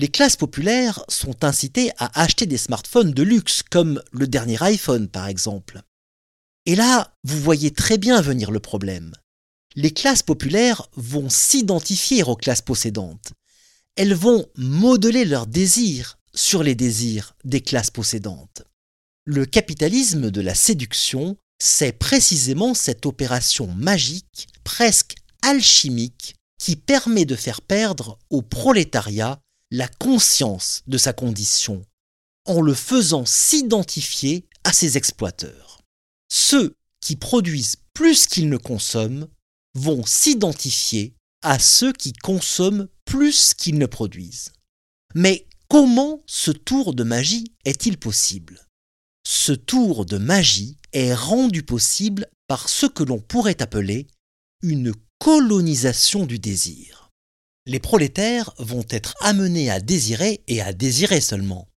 les 0.00 0.08
classes 0.08 0.36
populaires 0.36 1.04
sont 1.08 1.44
incitées 1.44 1.90
à 1.98 2.22
acheter 2.22 2.46
des 2.46 2.56
smartphones 2.56 3.12
de 3.12 3.22
luxe, 3.22 3.62
comme 3.62 4.02
le 4.12 4.26
dernier 4.26 4.56
iPhone 4.62 5.08
par 5.08 5.26
exemple. 5.26 5.82
Et 6.66 6.74
là, 6.74 7.16
vous 7.24 7.40
voyez 7.40 7.70
très 7.70 7.98
bien 7.98 8.20
venir 8.20 8.50
le 8.50 8.60
problème. 8.60 9.12
Les 9.76 9.92
classes 9.92 10.22
populaires 10.22 10.88
vont 10.96 11.28
s'identifier 11.28 12.22
aux 12.22 12.36
classes 12.36 12.62
possédantes. 12.62 13.32
Elles 13.96 14.14
vont 14.14 14.46
modeler 14.56 15.24
leurs 15.24 15.46
désirs 15.46 16.18
sur 16.34 16.62
les 16.62 16.74
désirs 16.74 17.34
des 17.44 17.60
classes 17.60 17.90
possédantes. 17.90 18.62
Le 19.24 19.46
capitalisme 19.46 20.30
de 20.30 20.40
la 20.40 20.54
séduction, 20.54 21.36
c'est 21.58 21.92
précisément 21.92 22.74
cette 22.74 23.06
opération 23.06 23.68
magique, 23.68 24.48
presque 24.64 25.14
alchimique, 25.42 26.34
qui 26.58 26.76
permet 26.76 27.24
de 27.24 27.36
faire 27.36 27.62
perdre 27.62 28.18
au 28.28 28.42
prolétariat 28.42 29.40
la 29.70 29.88
conscience 29.88 30.82
de 30.86 30.98
sa 30.98 31.12
condition 31.12 31.84
en 32.46 32.60
le 32.60 32.74
faisant 32.74 33.24
s'identifier 33.24 34.46
à 34.64 34.72
ses 34.72 34.96
exploiteurs. 34.96 35.69
Ceux 36.32 36.76
qui 37.00 37.16
produisent 37.16 37.76
plus 37.92 38.26
qu'ils 38.26 38.48
ne 38.48 38.56
consomment 38.56 39.28
vont 39.74 40.04
s'identifier 40.04 41.14
à 41.42 41.58
ceux 41.58 41.92
qui 41.92 42.12
consomment 42.12 42.88
plus 43.04 43.54
qu'ils 43.54 43.78
ne 43.78 43.86
produisent. 43.86 44.52
Mais 45.14 45.46
comment 45.68 46.22
ce 46.26 46.50
tour 46.50 46.94
de 46.94 47.02
magie 47.02 47.52
est-il 47.64 47.98
possible? 47.98 48.66
Ce 49.26 49.52
tour 49.52 50.06
de 50.06 50.18
magie 50.18 50.76
est 50.92 51.14
rendu 51.14 51.62
possible 51.62 52.26
par 52.46 52.68
ce 52.68 52.86
que 52.86 53.02
l'on 53.02 53.18
pourrait 53.18 53.62
appeler 53.62 54.08
une 54.62 54.92
colonisation 55.18 56.26
du 56.26 56.38
désir. 56.38 57.10
Les 57.66 57.78
prolétaires 57.78 58.52
vont 58.58 58.84
être 58.90 59.14
amenés 59.20 59.70
à 59.70 59.80
désirer 59.80 60.42
et 60.48 60.60
à 60.60 60.72
désirer 60.72 61.20
seulement, 61.20 61.68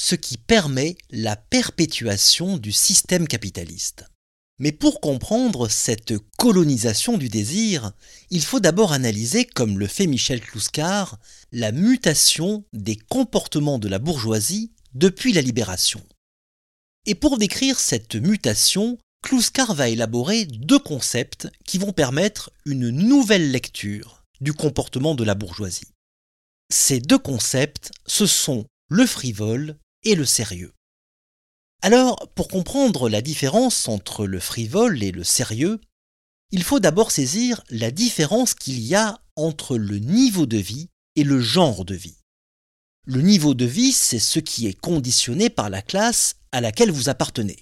ce 0.00 0.14
qui 0.14 0.38
permet 0.38 0.96
la 1.10 1.36
perpétuation 1.36 2.56
du 2.56 2.72
système 2.72 3.28
capitaliste. 3.28 4.06
Mais 4.58 4.72
pour 4.72 5.02
comprendre 5.02 5.68
cette 5.68 6.14
colonisation 6.38 7.18
du 7.18 7.28
désir, 7.28 7.92
il 8.30 8.42
faut 8.42 8.60
d'abord 8.60 8.92
analyser, 8.92 9.44
comme 9.44 9.78
le 9.78 9.86
fait 9.86 10.06
Michel 10.06 10.40
Clouscar, 10.40 11.18
la 11.52 11.70
mutation 11.70 12.64
des 12.72 12.96
comportements 12.96 13.78
de 13.78 13.88
la 13.88 13.98
bourgeoisie 13.98 14.72
depuis 14.94 15.34
la 15.34 15.42
libération. 15.42 16.02
Et 17.04 17.14
pour 17.14 17.36
décrire 17.36 17.78
cette 17.78 18.14
mutation, 18.14 18.96
Clouscar 19.22 19.74
va 19.74 19.90
élaborer 19.90 20.46
deux 20.46 20.78
concepts 20.78 21.46
qui 21.66 21.76
vont 21.76 21.92
permettre 21.92 22.50
une 22.64 22.88
nouvelle 22.88 23.50
lecture 23.50 24.24
du 24.40 24.54
comportement 24.54 25.14
de 25.14 25.24
la 25.24 25.34
bourgeoisie. 25.34 25.92
Ces 26.72 27.00
deux 27.00 27.18
concepts, 27.18 27.92
ce 28.06 28.24
sont 28.24 28.64
le 28.88 29.06
frivole 29.06 29.76
et 30.04 30.14
le 30.14 30.24
sérieux. 30.24 30.72
Alors, 31.82 32.28
pour 32.34 32.48
comprendre 32.48 33.08
la 33.08 33.22
différence 33.22 33.88
entre 33.88 34.26
le 34.26 34.40
frivole 34.40 35.02
et 35.02 35.12
le 35.12 35.24
sérieux, 35.24 35.80
il 36.52 36.62
faut 36.62 36.80
d'abord 36.80 37.10
saisir 37.10 37.62
la 37.70 37.90
différence 37.90 38.54
qu'il 38.54 38.80
y 38.80 38.94
a 38.94 39.20
entre 39.36 39.78
le 39.78 39.98
niveau 39.98 40.46
de 40.46 40.58
vie 40.58 40.88
et 41.16 41.24
le 41.24 41.40
genre 41.40 41.84
de 41.84 41.94
vie. 41.94 42.16
Le 43.06 43.22
niveau 43.22 43.54
de 43.54 43.64
vie, 43.64 43.92
c'est 43.92 44.18
ce 44.18 44.40
qui 44.40 44.66
est 44.66 44.78
conditionné 44.78 45.48
par 45.48 45.70
la 45.70 45.80
classe 45.80 46.36
à 46.52 46.60
laquelle 46.60 46.90
vous 46.90 47.08
appartenez. 47.08 47.56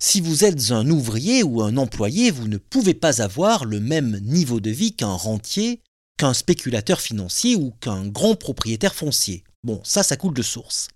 Si 0.00 0.20
vous 0.20 0.44
êtes 0.44 0.70
un 0.70 0.88
ouvrier 0.90 1.42
ou 1.42 1.62
un 1.62 1.76
employé, 1.76 2.30
vous 2.30 2.48
ne 2.48 2.58
pouvez 2.58 2.94
pas 2.94 3.22
avoir 3.22 3.64
le 3.64 3.80
même 3.80 4.18
niveau 4.20 4.60
de 4.60 4.70
vie 4.70 4.94
qu'un 4.94 5.14
rentier 5.14 5.80
qu'un 6.16 6.34
spéculateur 6.34 7.00
financier 7.00 7.56
ou 7.56 7.72
qu'un 7.80 8.06
grand 8.06 8.36
propriétaire 8.36 8.94
foncier. 8.94 9.44
Bon, 9.62 9.80
ça, 9.84 10.02
ça 10.02 10.16
coule 10.16 10.34
de 10.34 10.42
source. 10.42 10.88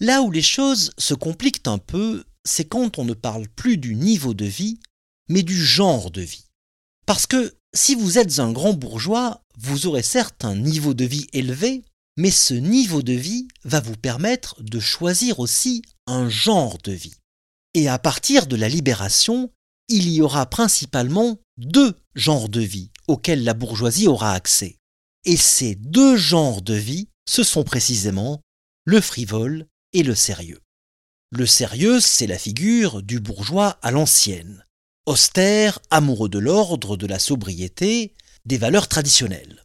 Là 0.00 0.22
où 0.22 0.30
les 0.30 0.42
choses 0.42 0.92
se 0.98 1.14
compliquent 1.14 1.66
un 1.66 1.78
peu, 1.78 2.24
c'est 2.44 2.66
quand 2.66 2.98
on 2.98 3.04
ne 3.04 3.14
parle 3.14 3.48
plus 3.48 3.78
du 3.78 3.94
niveau 3.94 4.34
de 4.34 4.44
vie, 4.44 4.78
mais 5.28 5.42
du 5.42 5.56
genre 5.56 6.10
de 6.10 6.20
vie. 6.20 6.44
Parce 7.06 7.26
que 7.26 7.56
si 7.74 7.94
vous 7.94 8.18
êtes 8.18 8.38
un 8.38 8.52
grand 8.52 8.74
bourgeois, 8.74 9.42
vous 9.58 9.86
aurez 9.86 10.02
certes 10.02 10.44
un 10.44 10.54
niveau 10.54 10.92
de 10.92 11.04
vie 11.04 11.26
élevé, 11.32 11.82
mais 12.16 12.30
ce 12.30 12.54
niveau 12.54 13.02
de 13.02 13.12
vie 13.12 13.48
va 13.64 13.80
vous 13.80 13.96
permettre 13.96 14.62
de 14.62 14.80
choisir 14.80 15.40
aussi 15.40 15.82
un 16.06 16.28
genre 16.28 16.78
de 16.78 16.92
vie. 16.92 17.14
Et 17.74 17.88
à 17.88 17.98
partir 17.98 18.46
de 18.46 18.56
la 18.56 18.68
libération, 18.68 19.50
il 19.88 20.08
y 20.08 20.20
aura 20.20 20.46
principalement 20.46 21.38
deux 21.58 21.94
genres 22.14 22.48
de 22.48 22.60
vie 22.60 22.90
auxquels 23.08 23.44
la 23.44 23.54
bourgeoisie 23.54 24.08
aura 24.08 24.32
accès. 24.32 24.78
Et 25.24 25.36
ces 25.36 25.74
deux 25.74 26.16
genres 26.16 26.62
de 26.62 26.74
vie, 26.74 27.08
ce 27.28 27.42
sont 27.42 27.64
précisément 27.64 28.40
le 28.84 29.00
frivole 29.00 29.66
le 30.02 30.14
sérieux. 30.14 30.60
Le 31.30 31.46
sérieux, 31.46 32.00
c'est 32.00 32.26
la 32.26 32.38
figure 32.38 33.02
du 33.02 33.20
bourgeois 33.20 33.78
à 33.82 33.90
l'ancienne, 33.90 34.64
austère, 35.06 35.80
amoureux 35.90 36.28
de 36.28 36.38
l'ordre, 36.38 36.96
de 36.96 37.06
la 37.06 37.18
sobriété, 37.18 38.14
des 38.44 38.58
valeurs 38.58 38.88
traditionnelles. 38.88 39.64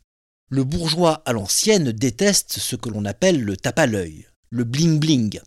Le 0.50 0.64
bourgeois 0.64 1.22
à 1.26 1.34
l'ancienne 1.34 1.92
déteste 1.92 2.60
ce 2.60 2.76
que 2.76 2.90
l'on 2.90 3.06
appelle 3.06 3.42
le 3.42 3.56
tape 3.56 3.80
à 3.80 3.86
l'œil, 3.86 4.28
le 4.50 4.64
bling-bling. 4.64 5.40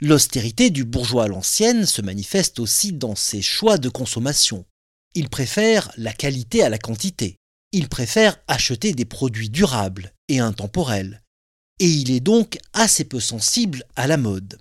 L'austérité 0.00 0.70
du 0.70 0.84
bourgeois 0.84 1.24
à 1.24 1.28
l'ancienne 1.28 1.86
se 1.86 2.02
manifeste 2.02 2.60
aussi 2.60 2.92
dans 2.92 3.16
ses 3.16 3.42
choix 3.42 3.78
de 3.78 3.88
consommation, 3.88 4.66
il 5.16 5.30
préfère 5.30 5.90
la 5.96 6.12
qualité 6.12 6.62
à 6.62 6.68
la 6.68 6.76
quantité. 6.76 7.38
Il 7.72 7.88
préfère 7.88 8.38
acheter 8.48 8.92
des 8.92 9.06
produits 9.06 9.48
durables 9.48 10.12
et 10.28 10.40
intemporels. 10.40 11.22
Et 11.78 11.88
il 11.88 12.10
est 12.10 12.20
donc 12.20 12.58
assez 12.72 13.04
peu 13.04 13.20
sensible 13.20 13.84
à 13.96 14.06
la 14.06 14.16
mode. 14.16 14.58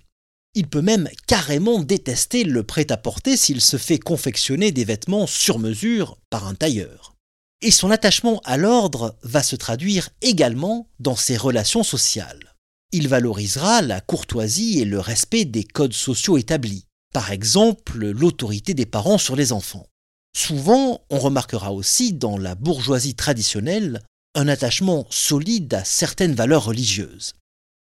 Il 0.53 0.67
peut 0.67 0.81
même 0.81 1.09
carrément 1.27 1.81
détester 1.81 2.43
le 2.43 2.63
prêt-à-porter 2.63 3.37
s'il 3.37 3.61
se 3.61 3.77
fait 3.77 3.99
confectionner 3.99 4.71
des 4.71 4.85
vêtements 4.85 5.27
sur 5.27 5.59
mesure 5.59 6.17
par 6.29 6.47
un 6.47 6.55
tailleur. 6.55 7.15
Et 7.61 7.71
son 7.71 7.91
attachement 7.91 8.41
à 8.45 8.57
l'ordre 8.57 9.17
va 9.23 9.43
se 9.43 9.55
traduire 9.55 10.09
également 10.21 10.89
dans 10.99 11.15
ses 11.15 11.37
relations 11.37 11.83
sociales. 11.83 12.55
Il 12.91 13.07
valorisera 13.07 13.81
la 13.81 14.01
courtoisie 14.01 14.79
et 14.79 14.85
le 14.85 14.99
respect 14.99 15.45
des 15.45 15.63
codes 15.63 15.93
sociaux 15.93 16.37
établis, 16.37 16.85
par 17.13 17.31
exemple 17.31 18.05
l'autorité 18.05 18.73
des 18.73 18.85
parents 18.85 19.17
sur 19.17 19.35
les 19.35 19.51
enfants. 19.51 19.87
Souvent, 20.35 21.01
on 21.09 21.19
remarquera 21.19 21.71
aussi 21.71 22.13
dans 22.13 22.37
la 22.37 22.55
bourgeoisie 22.55 23.15
traditionnelle 23.15 24.01
un 24.35 24.47
attachement 24.47 25.07
solide 25.09 25.73
à 25.73 25.83
certaines 25.83 26.35
valeurs 26.35 26.65
religieuses. 26.65 27.33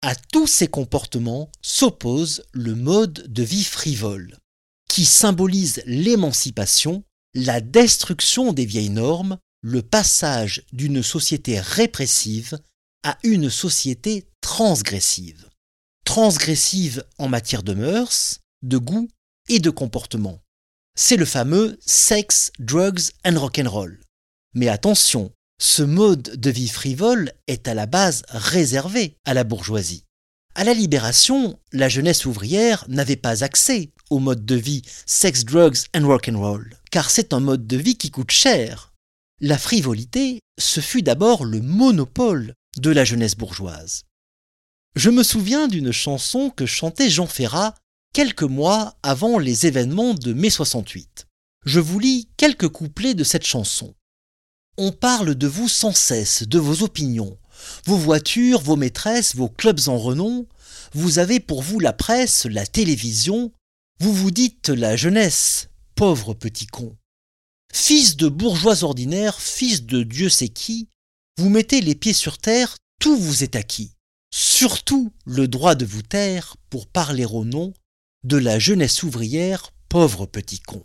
À 0.03 0.15
tous 0.15 0.47
ces 0.47 0.69
comportements 0.69 1.51
s'oppose 1.61 2.45
le 2.53 2.75
mode 2.75 3.27
de 3.29 3.43
vie 3.43 3.65
frivole, 3.65 4.39
qui 4.89 5.05
symbolise 5.05 5.83
l'émancipation, 5.87 7.03
la 7.35 7.61
destruction 7.61 8.53
des 8.53 8.65
vieilles 8.65 8.91
normes, 8.91 9.39
le 9.61 9.83
passage 9.83 10.63
d'une 10.73 11.03
société 11.03 11.59
répressive 11.59 12.59
à 13.03 13.19
une 13.25 13.51
société 13.51 14.29
transgressive. 14.41 15.49
Transgressive 16.05 17.05
en 17.19 17.29
matière 17.29 17.65
de 17.65 17.75
mœurs, 17.75 18.41
de 18.63 18.79
goût 18.79 19.09
et 19.49 19.59
de 19.59 19.71
comportement. 19.71 20.41
C'est 20.97 21.17
le 21.17 21.25
fameux 21.25 21.79
sex, 21.85 22.53
drugs 22.59 23.11
and 23.25 23.39
rock'n'roll. 23.39 24.01
Mais 24.55 24.69
attention, 24.69 25.33
ce 25.59 25.83
mode 25.83 26.37
de 26.37 26.51
vie 26.51 26.69
frivole 26.69 27.33
est 27.47 27.67
à 27.67 27.75
la 27.75 27.87
base 27.87 28.23
réservé 28.29 29.17
à 29.25 29.33
la 29.33 29.45
bourgeoisie. 29.45 30.05
À 30.55 30.65
la 30.65 30.75
libération, 30.75 31.59
la 31.73 31.89
jeunesse 31.89 32.27
ouvrière 32.27 32.85
n'avait 32.89 33.17
pas 33.17 33.43
accès 33.45 33.91
au 34.11 34.19
mode 34.19 34.45
de 34.45 34.55
vie 34.55 34.83
sex, 35.07 35.45
drugs 35.45 35.79
and 35.95 36.07
rock'n'roll, 36.07 36.77
car 36.91 37.11
c'est 37.11 37.33
un 37.33 37.41
mode 37.41 37.67
de 37.67 37.77
vie 37.77 37.97
qui 37.97 38.11
coûte 38.11 38.31
cher. 38.31 38.93
La 39.41 39.59
frivolité, 39.59 40.41
ce 40.59 40.81
fut 40.81 41.03
d'abord 41.03 41.45
le 41.45 41.61
monopole 41.61 42.55
de 42.79 42.91
la 42.91 43.05
jeunesse 43.05 43.37
bourgeoise. 43.37 44.03
Je 44.95 45.11
me 45.11 45.23
souviens 45.23 45.69
d'une 45.69 45.93
chanson 45.93 46.51
que 46.51 46.65
chantait 46.65 47.11
Jean 47.11 47.27
Ferrat 47.27 47.75
quelques 48.15 48.43
mois 48.43 48.97
avant 49.03 49.39
les 49.39 49.67
événements 49.67 50.15
de 50.15 50.33
mai 50.33 50.49
68. 50.49 51.27
Je 51.67 51.81
vous 51.81 51.99
lis 51.99 52.29
quelques 52.39 52.69
couplets 52.69 53.15
de 53.15 53.25
cette 53.25 53.45
chanson. 53.45 53.95
On 54.79 54.93
parle 54.93 55.35
de 55.35 55.47
vous 55.47 55.69
sans 55.69 55.95
cesse, 55.95 56.43
de 56.43 56.59
vos 56.59 56.83
opinions, 56.83 57.39
vos 57.87 57.97
voitures, 57.97 58.61
vos 58.61 58.77
maîtresses, 58.77 59.35
vos 59.35 59.49
clubs 59.49 59.89
en 59.89 59.97
renom, 59.97 60.47
vous 60.93 61.19
avez 61.19 61.41
pour 61.41 61.63
vous 61.63 61.81
la 61.81 61.95
presse, 61.95 62.45
la 62.45 62.67
télévision, 62.67 63.53
vous 64.01 64.13
vous 64.13 64.31
dites 64.31 64.69
la 64.69 64.95
jeunesse, 64.95 65.69
pauvre 65.95 66.35
petit 66.35 66.67
con. 66.67 66.95
Fils 67.73 68.17
de 68.17 68.29
bourgeois 68.29 68.85
ordinaire, 68.85 69.41
fils 69.41 69.83
de 69.83 70.03
Dieu 70.03 70.29
sait 70.29 70.51
qui, 70.51 70.89
vous 71.39 71.49
mettez 71.49 71.81
les 71.81 71.95
pieds 71.95 72.13
sur 72.13 72.37
terre, 72.37 72.77
tout 73.01 73.17
vous 73.17 73.43
est 73.43 73.57
acquis. 73.57 73.93
Surtout 74.31 75.11
le 75.25 75.49
droit 75.49 75.75
de 75.75 75.87
vous 75.87 76.03
taire 76.03 76.57
pour 76.69 76.87
parler 76.87 77.25
au 77.25 77.47
nom 77.47 77.73
de 78.25 78.37
la 78.37 78.59
jeunesse 78.59 79.03
ouvrière, 79.03 79.73
pauvre 79.89 80.27
petit 80.27 80.61
con. 80.61 80.85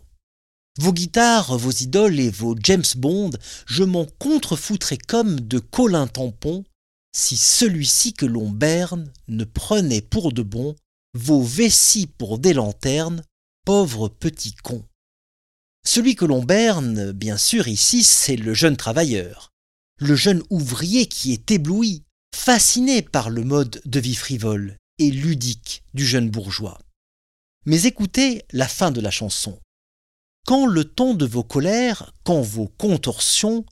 Vos 0.79 0.93
guitares, 0.93 1.57
vos 1.57 1.71
idoles 1.71 2.19
et 2.19 2.29
vos 2.29 2.55
James 2.63 2.83
Bond, 2.95 3.31
je 3.65 3.83
m'en 3.83 4.05
contrefoutrais 4.19 4.97
comme 4.97 5.39
de 5.39 5.59
Colin 5.59 6.07
Tampon 6.07 6.63
si 7.13 7.35
celui-ci 7.35 8.13
que 8.13 8.25
l'on 8.25 8.49
berne 8.49 9.11
ne 9.27 9.43
prenait 9.43 10.01
pour 10.01 10.31
de 10.31 10.43
bon 10.43 10.75
vos 11.13 11.43
vessies 11.43 12.07
pour 12.07 12.39
des 12.39 12.53
lanternes, 12.53 13.23
pauvre 13.65 14.07
petit 14.07 14.53
con. 14.55 14.83
Celui 15.85 16.15
que 16.15 16.25
l'on 16.25 16.43
berne, 16.43 17.11
bien 17.11 17.37
sûr, 17.37 17.67
ici, 17.67 18.03
c'est 18.03 18.37
le 18.37 18.53
jeune 18.53 18.77
travailleur, 18.77 19.49
le 19.99 20.15
jeune 20.15 20.43
ouvrier 20.49 21.07
qui 21.07 21.33
est 21.33 21.51
ébloui, 21.51 22.03
fasciné 22.33 23.01
par 23.01 23.29
le 23.29 23.43
mode 23.43 23.81
de 23.85 23.99
vie 23.99 24.15
frivole 24.15 24.77
et 24.99 25.11
ludique 25.11 25.83
du 25.93 26.05
jeune 26.05 26.29
bourgeois. 26.29 26.79
Mais 27.65 27.83
écoutez 27.83 28.45
la 28.51 28.67
fin 28.67 28.91
de 28.91 29.01
la 29.01 29.11
chanson. 29.11 29.59
Quand 30.45 30.65
le 30.65 30.85
temps 30.85 31.13
de 31.13 31.25
vos 31.25 31.43
colères, 31.43 32.13
quand 32.23 32.41
vos 32.41 32.67
contorsions 32.67 33.65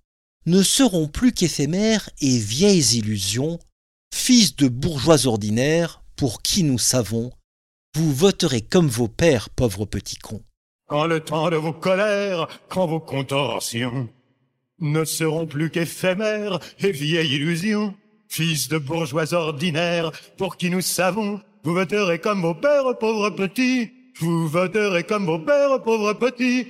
ne 0.46 0.62
seront 0.62 1.08
plus 1.08 1.32
qu'éphémères 1.32 2.10
et 2.22 2.38
vieilles 2.38 2.98
illusions, 2.98 3.60
fils 4.14 4.56
de 4.56 4.68
bourgeois 4.68 5.26
ordinaires, 5.26 6.02
pour 6.16 6.42
qui 6.42 6.64
nous 6.64 6.78
savons, 6.78 7.32
vous 7.96 8.14
voterez 8.14 8.62
comme 8.62 8.88
vos 8.88 9.08
pères, 9.08 9.50
pauvres 9.50 9.86
petits 9.86 10.18
cons. 10.18 10.44
Quand 10.88 11.06
le 11.06 11.20
temps 11.22 11.50
de 11.50 11.56
vos 11.56 11.74
colères, 11.74 12.48
quand 12.68 12.88
vos 12.88 13.00
contorsions 13.00 14.10
ne 14.80 15.06
seront 15.06 15.48
plus 15.48 15.70
qu'éphémères 15.72 16.60
et 16.80 16.92
vieilles 16.92 17.36
illusions, 17.36 17.96
fils 18.28 18.70
de 18.70 18.78
bourgeois 18.78 19.34
ordinaires, 19.34 20.12
pour 20.38 20.56
qui 20.56 20.70
nous 20.70 20.82
savons, 20.82 21.42
vous 21.64 21.74
voterez 21.74 22.20
comme 22.20 22.42
vos 22.42 22.56
pères, 22.56 22.98
pauvres 22.98 23.32
petits. 23.32 23.92
Vous 24.20 24.48
voterez 24.48 25.04
comme 25.04 25.26
vos 25.26 25.40
pères, 25.40 25.82
pauvres 25.82 26.14
petits. 26.14 26.68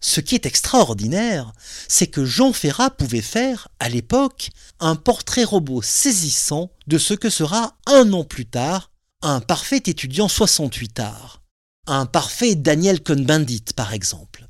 Ce 0.00 0.20
qui 0.20 0.34
est 0.34 0.46
extraordinaire, 0.46 1.52
c'est 1.88 2.06
que 2.06 2.24
Jean 2.24 2.52
Ferrat 2.52 2.90
pouvait 2.90 3.22
faire, 3.22 3.68
à 3.80 3.88
l'époque, 3.88 4.50
un 4.78 4.94
portrait 4.94 5.44
robot 5.44 5.82
saisissant 5.82 6.70
de 6.86 6.98
ce 6.98 7.14
que 7.14 7.30
sera 7.30 7.76
un 7.86 8.12
an 8.12 8.24
plus 8.24 8.46
tard 8.46 8.90
un 9.22 9.40
parfait 9.40 9.82
étudiant 9.86 10.28
68 10.28 11.00
arts, 11.00 11.42
un 11.86 12.06
parfait 12.06 12.54
Daniel 12.54 13.02
Cohn-Bendit 13.02 13.64
par 13.74 13.92
exemple. 13.92 14.46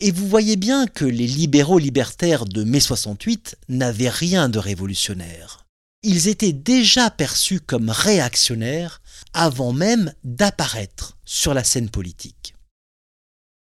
Et 0.00 0.10
vous 0.10 0.26
voyez 0.26 0.56
bien 0.56 0.86
que 0.86 1.04
les 1.04 1.26
libéraux 1.26 1.78
libertaires 1.78 2.46
de 2.46 2.64
mai 2.64 2.80
68 2.80 3.56
n'avaient 3.68 4.08
rien 4.08 4.48
de 4.48 4.58
révolutionnaire 4.58 5.59
ils 6.02 6.28
étaient 6.28 6.52
déjà 6.52 7.10
perçus 7.10 7.60
comme 7.60 7.90
réactionnaires 7.90 9.02
avant 9.32 9.72
même 9.72 10.12
d'apparaître 10.24 11.18
sur 11.24 11.54
la 11.54 11.64
scène 11.64 11.90
politique. 11.90 12.54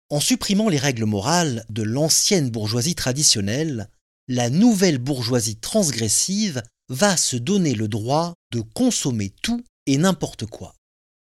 En 0.10 0.20
supprimant 0.20 0.70
les 0.70 0.78
règles 0.78 1.06
morales 1.06 1.66
de 1.70 1.82
l'ancienne 1.82 2.50
bourgeoisie 2.52 2.96
traditionnelle, 2.96 3.90
la 4.28 4.50
nouvelle 4.50 4.98
bourgeoisie 4.98 5.58
transgressive 5.58 6.62
va 6.90 7.18
se 7.18 7.38
donner 7.38 7.74
le 7.74 7.88
droit 7.88 8.34
de 8.52 8.62
consommer 8.62 9.34
tout 9.42 9.64
et 9.88 9.98
n'importe 9.98 10.46
quoi. 10.46 10.76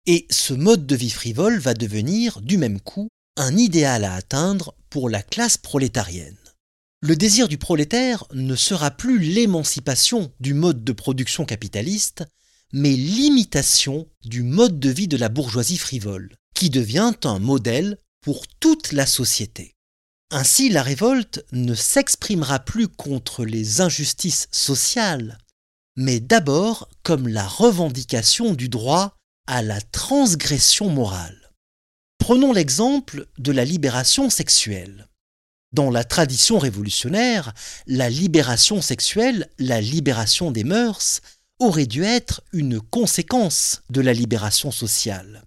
Et 0.06 0.26
ce 0.30 0.54
mode 0.54 0.86
de 0.86 0.96
vie 0.96 1.10
frivole 1.10 1.58
va 1.58 1.74
devenir, 1.74 2.40
du 2.40 2.56
même 2.56 2.80
coup, 2.80 3.08
un 3.36 3.56
idéal 3.56 4.04
à 4.04 4.14
atteindre 4.14 4.74
pour 4.90 5.08
la 5.08 5.22
classe 5.22 5.56
prolétarienne. 5.56 6.36
Le 7.00 7.14
désir 7.14 7.46
du 7.46 7.58
prolétaire 7.58 8.24
ne 8.32 8.56
sera 8.56 8.90
plus 8.90 9.20
l'émancipation 9.20 10.32
du 10.40 10.52
mode 10.52 10.82
de 10.82 10.92
production 10.92 11.44
capitaliste, 11.44 12.24
mais 12.72 12.90
l'imitation 12.90 14.08
du 14.24 14.42
mode 14.42 14.80
de 14.80 14.90
vie 14.90 15.06
de 15.06 15.16
la 15.16 15.28
bourgeoisie 15.28 15.78
frivole, 15.78 16.34
qui 16.54 16.70
devient 16.70 17.12
un 17.24 17.38
modèle 17.38 17.98
pour 18.20 18.48
toute 18.48 18.92
la 18.92 19.06
société. 19.06 19.76
Ainsi, 20.30 20.68
la 20.68 20.82
révolte 20.82 21.44
ne 21.52 21.74
s'exprimera 21.74 22.58
plus 22.58 22.88
contre 22.88 23.44
les 23.44 23.80
injustices 23.80 24.48
sociales, 24.50 25.38
mais 25.96 26.20
d'abord 26.20 26.88
comme 27.04 27.28
la 27.28 27.46
revendication 27.46 28.54
du 28.54 28.68
droit 28.68 29.16
à 29.46 29.62
la 29.62 29.80
transgression 29.80 30.90
morale. 30.90 31.52
Prenons 32.18 32.52
l'exemple 32.52 33.26
de 33.38 33.52
la 33.52 33.64
libération 33.64 34.28
sexuelle. 34.28 35.07
Dans 35.72 35.90
la 35.90 36.04
tradition 36.04 36.58
révolutionnaire, 36.58 37.52
la 37.86 38.08
libération 38.08 38.80
sexuelle, 38.80 39.50
la 39.58 39.80
libération 39.80 40.50
des 40.50 40.64
mœurs, 40.64 41.20
aurait 41.58 41.86
dû 41.86 42.04
être 42.04 42.42
une 42.52 42.80
conséquence 42.80 43.82
de 43.90 44.00
la 44.00 44.12
libération 44.12 44.70
sociale. 44.70 45.42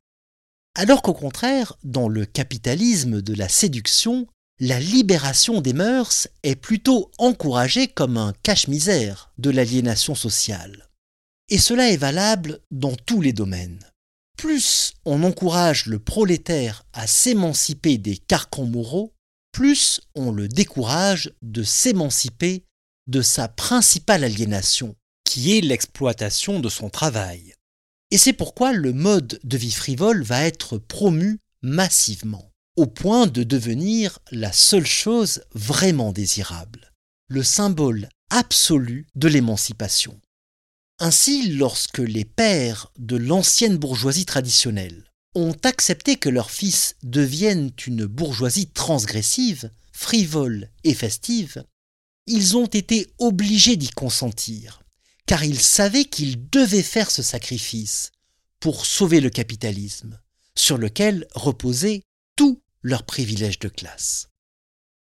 Alors 0.75 1.01
qu'au 1.01 1.13
contraire, 1.13 1.73
dans 1.84 2.07
le 2.07 2.25
capitalisme 2.25 3.21
de 3.21 3.34
la 3.34 3.49
séduction, 3.49 4.27
la 4.60 4.79
libération 4.79 5.60
des 5.60 5.73
mœurs 5.73 6.27
est 6.43 6.55
plutôt 6.55 7.10
encouragée 7.17 7.88
comme 7.88 8.17
un 8.17 8.34
cache-misère 8.43 9.31
de 9.38 9.49
l'aliénation 9.49 10.13
sociale. 10.13 10.89
Et 11.49 11.57
cela 11.57 11.89
est 11.89 11.97
valable 11.97 12.60
dans 12.69 12.95
tous 12.95 13.21
les 13.21 13.34
domaines. 13.34 13.79
Plus 14.38 14.93
on 15.03 15.23
encourage 15.23 15.88
le 15.88 15.99
prolétaire 15.99 16.86
à 16.93 17.07
s'émanciper 17.07 17.97
des 17.97 18.17
carcans 18.17 18.65
moraux, 18.65 19.13
plus 19.52 20.02
on 20.16 20.32
le 20.32 20.48
décourage 20.48 21.32
de 21.42 21.64
s'émanciper 21.64 22.66
de 23.08 23.22
sa 23.22 23.48
principale 23.48 24.24
aliénation, 24.24 24.96
qui 25.26 25.58
est 25.58 25.62
l'exploitation 25.62 26.60
de 26.60 26.70
son 26.70 26.90
travail. 26.90 27.54
Et 28.12 28.18
c'est 28.18 28.34
pourquoi 28.34 28.74
le 28.74 28.94
mode 28.94 29.40
de 29.44 29.58
vie 29.58 29.72
frivole 29.72 30.24
va 30.24 30.44
être 30.44 30.78
promu 30.78 31.40
massivement, 31.62 32.52
au 32.76 32.86
point 32.86 33.28
de 33.28 33.44
devenir 33.44 34.20
la 34.32 34.52
seule 34.52 34.86
chose 34.86 35.44
vraiment 35.54 36.12
désirable, 36.12 36.92
le 37.28 37.44
symbole 37.44 38.10
absolu 38.30 39.08
de 39.16 39.28
l'émancipation. 39.28 40.20
Ainsi, 41.00 41.50
lorsque 41.52 42.00
les 42.00 42.26
pères 42.26 42.92
de 42.98 43.18
l'ancienne 43.18 43.78
bourgeoisie 43.78 44.26
traditionnelle 44.26 45.11
ont 45.36 45.56
accepté 45.63 46.17
que 46.17 46.30
leurs 46.30 46.52
fils 46.52 46.96
deviennent 47.04 47.72
une 47.88 48.06
bourgeoisie 48.06 48.67
transgressive, 48.67 49.72
frivole 49.94 50.70
et 50.84 50.94
festive, 50.94 51.63
ils 52.28 52.58
ont 52.58 52.67
été 52.67 53.12
obligés 53.17 53.76
d'y 53.76 53.89
consentir, 53.89 54.84
car 55.26 55.44
ils 55.44 55.60
savaient 55.60 56.06
qu'ils 56.06 56.50
devaient 56.50 56.84
faire 56.84 57.12
ce 57.12 57.24
sacrifice 57.24 58.12
pour 58.60 58.86
sauver 58.86 59.22
le 59.22 59.30
capitalisme, 59.30 60.20
sur 60.56 60.78
lequel 60.78 61.28
reposait 61.34 62.04
tout 62.36 62.62
leur 62.82 63.04
privilège 63.04 63.60
de 63.60 63.70
classe. 63.70 64.28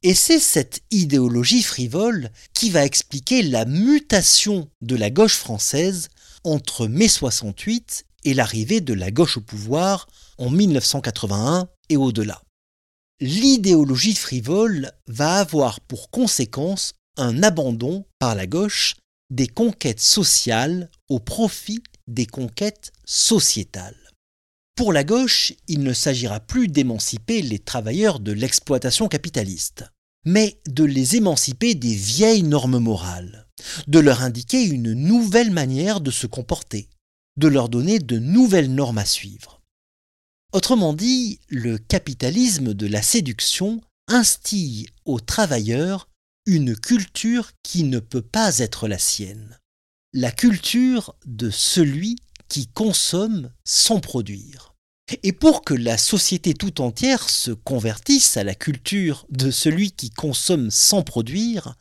Et 0.03 0.15
c'est 0.15 0.41
cette 0.41 0.83
idéologie 0.91 1.63
frivole 1.63 2.31
qui 2.55 2.71
va 2.71 2.85
expliquer 2.85 3.43
la 3.43 3.65
mutation 3.65 4.69
de 4.81 4.97
la 4.97 5.11
gauche 5.11 5.37
française 5.37 6.09
entre 6.45 6.89
mai 6.89 7.09
68 7.09 8.05
et 8.25 8.35
l'arrivée 8.35 8.81
de 8.81 8.95
la 8.95 9.11
gauche 9.11 9.37
au 9.37 9.41
pouvoir 9.41 10.09
en 10.43 10.51
1981 10.51 11.69
et 11.89 11.97
au-delà. 11.97 12.43
L'idéologie 13.21 14.17
frivole 14.17 14.91
va 15.07 15.37
avoir 15.37 15.81
pour 15.81 16.11
conséquence 16.11 16.95
un 17.17 17.45
abandon 17.45 18.05
par 18.19 18.35
la 18.35 18.49
gauche 18.49 18.97
des 19.31 19.47
conquêtes 19.47 20.01
sociales 20.01 20.91
au 21.09 21.21
profit 21.21 21.81
des 22.09 22.27
conquêtes 22.27 22.93
sociétales. 23.05 24.11
Pour 24.75 24.93
la 24.93 25.05
gauche, 25.05 25.53
il 25.69 25.85
ne 25.85 25.93
s'agira 25.93 26.41
plus 26.41 26.67
d'émanciper 26.67 27.41
les 27.41 27.61
travailleurs 27.61 28.19
de 28.19 28.33
l'exploitation 28.33 29.07
capitaliste, 29.07 29.85
mais 30.25 30.61
de 30.67 30.83
les 30.83 31.15
émanciper 31.15 31.77
des 31.77 31.95
vieilles 31.95 32.43
normes 32.43 32.79
morales, 32.79 33.47
de 33.87 34.01
leur 34.01 34.23
indiquer 34.23 34.65
une 34.65 34.93
nouvelle 34.93 35.53
manière 35.53 36.01
de 36.01 36.11
se 36.11 36.27
comporter, 36.27 36.89
de 37.37 37.47
leur 37.47 37.69
donner 37.69 38.01
de 38.01 38.19
nouvelles 38.19 38.75
normes 38.75 38.99
à 38.99 39.05
suivre. 39.05 39.62
Autrement 40.53 40.93
dit, 40.93 41.41
le 41.49 41.79
capitalisme 41.79 42.75
de 42.75 42.87
la 42.87 43.01
séduction 43.01 43.81
instille 44.07 44.87
aux 45.07 45.19
travailleurs 45.19 46.09
une 46.45 46.77
culture 46.77 47.53
qui 47.63 47.85
ne 47.85 48.01
peut 48.01 48.23
pas 48.23 48.59
être 48.59 48.87
la 48.87 48.99
sienne, 48.99 49.59
la 50.13 50.31
culture 50.31 51.15
de 51.25 51.49
celui 51.49 52.17
qui 52.49 52.67
consomme 52.67 53.51
sans 53.65 54.01
produire. 54.01 54.75
Et 55.23 55.33
pour 55.33 55.65
que 55.65 55.73
la 55.73 55.97
société 55.97 56.53
tout 56.53 56.83
entière 56.83 57.31
se 57.31 57.53
convertisse 57.53 58.37
à 58.37 58.45
la 58.45 58.55
culture 58.55 59.27
de 59.31 59.51
celui 59.51 59.93
qui 59.93 60.11
consomme 60.11 60.71
sans 60.71 61.03
produire, 61.03 61.77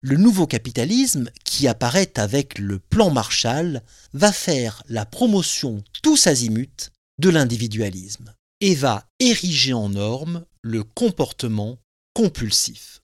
le 0.00 0.16
nouveau 0.16 0.46
capitalisme, 0.46 1.30
qui 1.44 1.66
apparaît 1.68 2.18
avec 2.18 2.58
le 2.58 2.78
plan 2.78 3.10
Marshall, 3.10 3.82
va 4.12 4.32
faire 4.32 4.82
la 4.88 5.04
promotion 5.04 5.82
tous 6.02 6.26
azimuts 6.26 6.90
de 7.18 7.30
l'individualisme 7.30 8.34
et 8.60 8.74
va 8.74 9.06
ériger 9.20 9.72
en 9.72 9.90
norme 9.90 10.44
le 10.62 10.82
comportement 10.82 11.78
compulsif. 12.14 13.00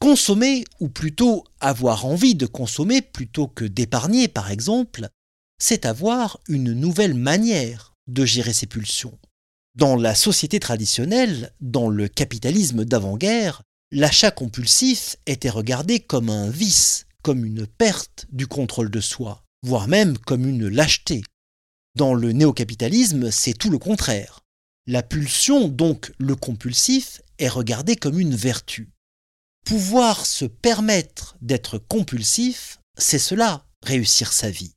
Consommer, 0.00 0.64
ou 0.78 0.88
plutôt 0.88 1.44
avoir 1.60 2.06
envie 2.06 2.34
de 2.34 2.46
consommer 2.46 3.02
plutôt 3.02 3.48
que 3.48 3.64
d'épargner 3.64 4.28
par 4.28 4.50
exemple, 4.50 5.08
c'est 5.60 5.84
avoir 5.84 6.40
une 6.48 6.72
nouvelle 6.72 7.14
manière 7.14 7.94
de 8.06 8.24
gérer 8.24 8.52
ses 8.52 8.66
pulsions. 8.66 9.18
Dans 9.76 9.96
la 9.96 10.14
société 10.14 10.58
traditionnelle, 10.58 11.52
dans 11.60 11.88
le 11.88 12.08
capitalisme 12.08 12.84
d'avant-guerre, 12.84 13.62
l'achat 13.92 14.30
compulsif 14.30 15.16
était 15.26 15.50
regardé 15.50 16.00
comme 16.00 16.30
un 16.30 16.50
vice, 16.50 17.06
comme 17.22 17.44
une 17.44 17.66
perte 17.66 18.26
du 18.32 18.46
contrôle 18.46 18.90
de 18.90 19.00
soi, 19.00 19.44
voire 19.62 19.86
même 19.86 20.18
comme 20.18 20.46
une 20.46 20.68
lâcheté. 20.68 21.22
Dans 21.96 22.14
le 22.14 22.32
néocapitalisme, 22.32 23.30
c'est 23.30 23.54
tout 23.54 23.70
le 23.70 23.78
contraire. 23.78 24.40
La 24.86 25.02
pulsion, 25.02 25.68
donc 25.68 26.12
le 26.18 26.36
compulsif, 26.36 27.20
est 27.38 27.48
regardé 27.48 27.96
comme 27.96 28.18
une 28.18 28.34
vertu. 28.34 28.90
Pouvoir 29.64 30.26
se 30.26 30.44
permettre 30.44 31.36
d'être 31.42 31.78
compulsif, 31.78 32.78
c'est 32.96 33.18
cela, 33.18 33.66
réussir 33.82 34.32
sa 34.32 34.50
vie 34.50 34.74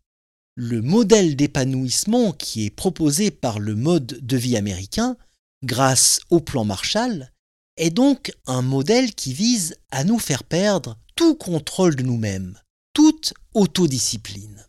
le 0.56 0.82
modèle 0.82 1.36
d'épanouissement 1.36 2.32
qui 2.32 2.66
est 2.66 2.70
proposé 2.70 3.32
par 3.32 3.60
le 3.60 3.76
mode 3.76 4.20
de 4.22 4.38
vie 4.38 4.58
américain, 4.58 5.18
grâce 5.64 6.20
au 6.30 6.40
plan 6.40 6.64
Marshall, 6.64 7.32
est 7.78 7.90
donc 7.90 8.32
un 8.46 8.62
modèle 8.62 9.16
qui 9.16 9.34
vise 9.34 9.76
à 9.92 10.04
nous 10.04 10.20
faire 10.20 10.44
perdre 10.44 11.00
tout 11.16 11.36
contrôle 11.36 11.96
de 11.96 12.04
nous-mêmes, 12.04 12.60
toute 12.94 13.34
autodiscipline. 13.54 14.66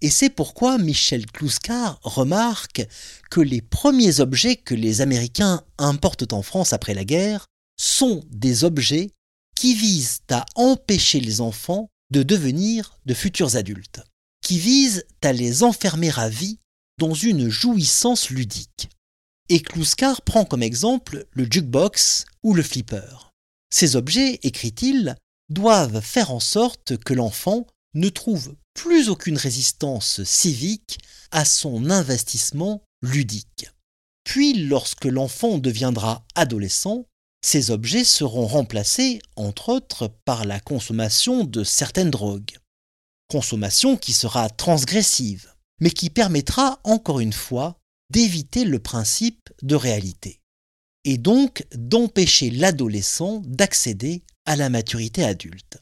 Et 0.00 0.10
c'est 0.10 0.30
pourquoi 0.30 0.78
Michel 0.78 1.26
Kluskar 1.26 1.98
remarque 2.02 2.86
que 3.30 3.40
les 3.40 3.60
premiers 3.60 4.20
objets 4.20 4.56
que 4.56 4.74
les 4.74 5.00
Américains 5.00 5.62
importent 5.76 6.32
en 6.32 6.42
France 6.42 6.72
après 6.72 6.94
la 6.94 7.04
guerre 7.04 7.46
sont 7.76 8.24
des 8.30 8.64
objets 8.64 9.10
qui 9.56 9.74
visent 9.74 10.20
à 10.30 10.46
empêcher 10.54 11.20
les 11.20 11.40
enfants 11.40 11.88
de 12.10 12.22
devenir 12.22 12.96
de 13.06 13.14
futurs 13.14 13.56
adultes 13.56 14.00
qui 14.40 14.58
visent 14.58 15.04
à 15.22 15.32
les 15.32 15.62
enfermer 15.62 16.10
à 16.16 16.28
vie 16.28 16.58
dans 16.98 17.14
une 17.14 17.48
jouissance 17.48 18.30
ludique. 18.30 18.88
Et 19.48 19.60
Kluskar 19.60 20.22
prend 20.22 20.44
comme 20.44 20.62
exemple 20.62 21.26
le 21.32 21.44
jukebox 21.44 22.24
ou 22.42 22.54
le 22.54 22.62
flipper. 22.62 23.32
Ces 23.70 23.96
objets, 23.96 24.38
écrit-il, 24.42 25.16
doivent 25.48 26.00
faire 26.00 26.30
en 26.30 26.40
sorte 26.40 26.96
que 26.98 27.14
l'enfant 27.14 27.66
ne 27.94 28.08
trouve 28.08 28.54
plus 28.78 29.08
aucune 29.08 29.36
résistance 29.36 30.22
civique 30.22 30.98
à 31.32 31.44
son 31.44 31.90
investissement 31.90 32.82
ludique. 33.02 33.66
Puis, 34.24 34.54
lorsque 34.54 35.04
l'enfant 35.04 35.58
deviendra 35.58 36.24
adolescent, 36.36 37.04
ces 37.44 37.72
objets 37.72 38.04
seront 38.04 38.46
remplacés, 38.46 39.18
entre 39.34 39.70
autres, 39.70 40.14
par 40.24 40.44
la 40.44 40.60
consommation 40.60 41.44
de 41.44 41.64
certaines 41.64 42.10
drogues 42.10 42.56
consommation 43.28 43.96
qui 43.96 44.12
sera 44.12 44.48
transgressive, 44.48 45.52
mais 45.80 45.90
qui 45.90 46.08
permettra 46.08 46.80
encore 46.82 47.20
une 47.20 47.32
fois 47.32 47.78
d'éviter 48.10 48.64
le 48.64 48.78
principe 48.78 49.50
de 49.62 49.74
réalité, 49.74 50.40
et 51.04 51.18
donc 51.18 51.66
d'empêcher 51.74 52.50
l'adolescent 52.50 53.42
d'accéder 53.44 54.22
à 54.46 54.56
la 54.56 54.70
maturité 54.70 55.24
adulte. 55.24 55.78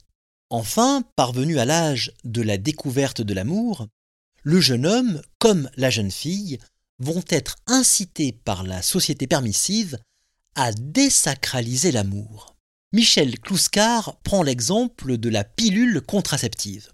Enfin, 0.51 1.03
parvenu 1.17 1.59
à 1.59 1.65
l'âge 1.65 2.13
de 2.25 2.43
la 2.43 2.57
découverte 2.57 3.21
de 3.21 3.35
l'amour, 3.35 3.89
le 4.43 4.61
jeune 4.61 4.87
homme, 4.87 5.21
comme 5.39 5.69
la 5.77 5.91
jeune 5.91 6.13
fille, 6.13 6.59
vont 6.99 7.25
être 7.29 7.57
incités 7.67 8.33
par 8.33 8.63
la 8.63 8.81
société 8.81 9.27
permissive 9.27 9.99
à 10.55 10.73
désacraliser 10.73 11.91
l'amour. 11.91 12.55
Michel 12.93 13.39
Kluskar 13.41 14.17
prend 14.23 14.43
l'exemple 14.43 15.19
de 15.19 15.29
la 15.29 15.43
pilule 15.43 16.01
contraceptive. 16.01 16.89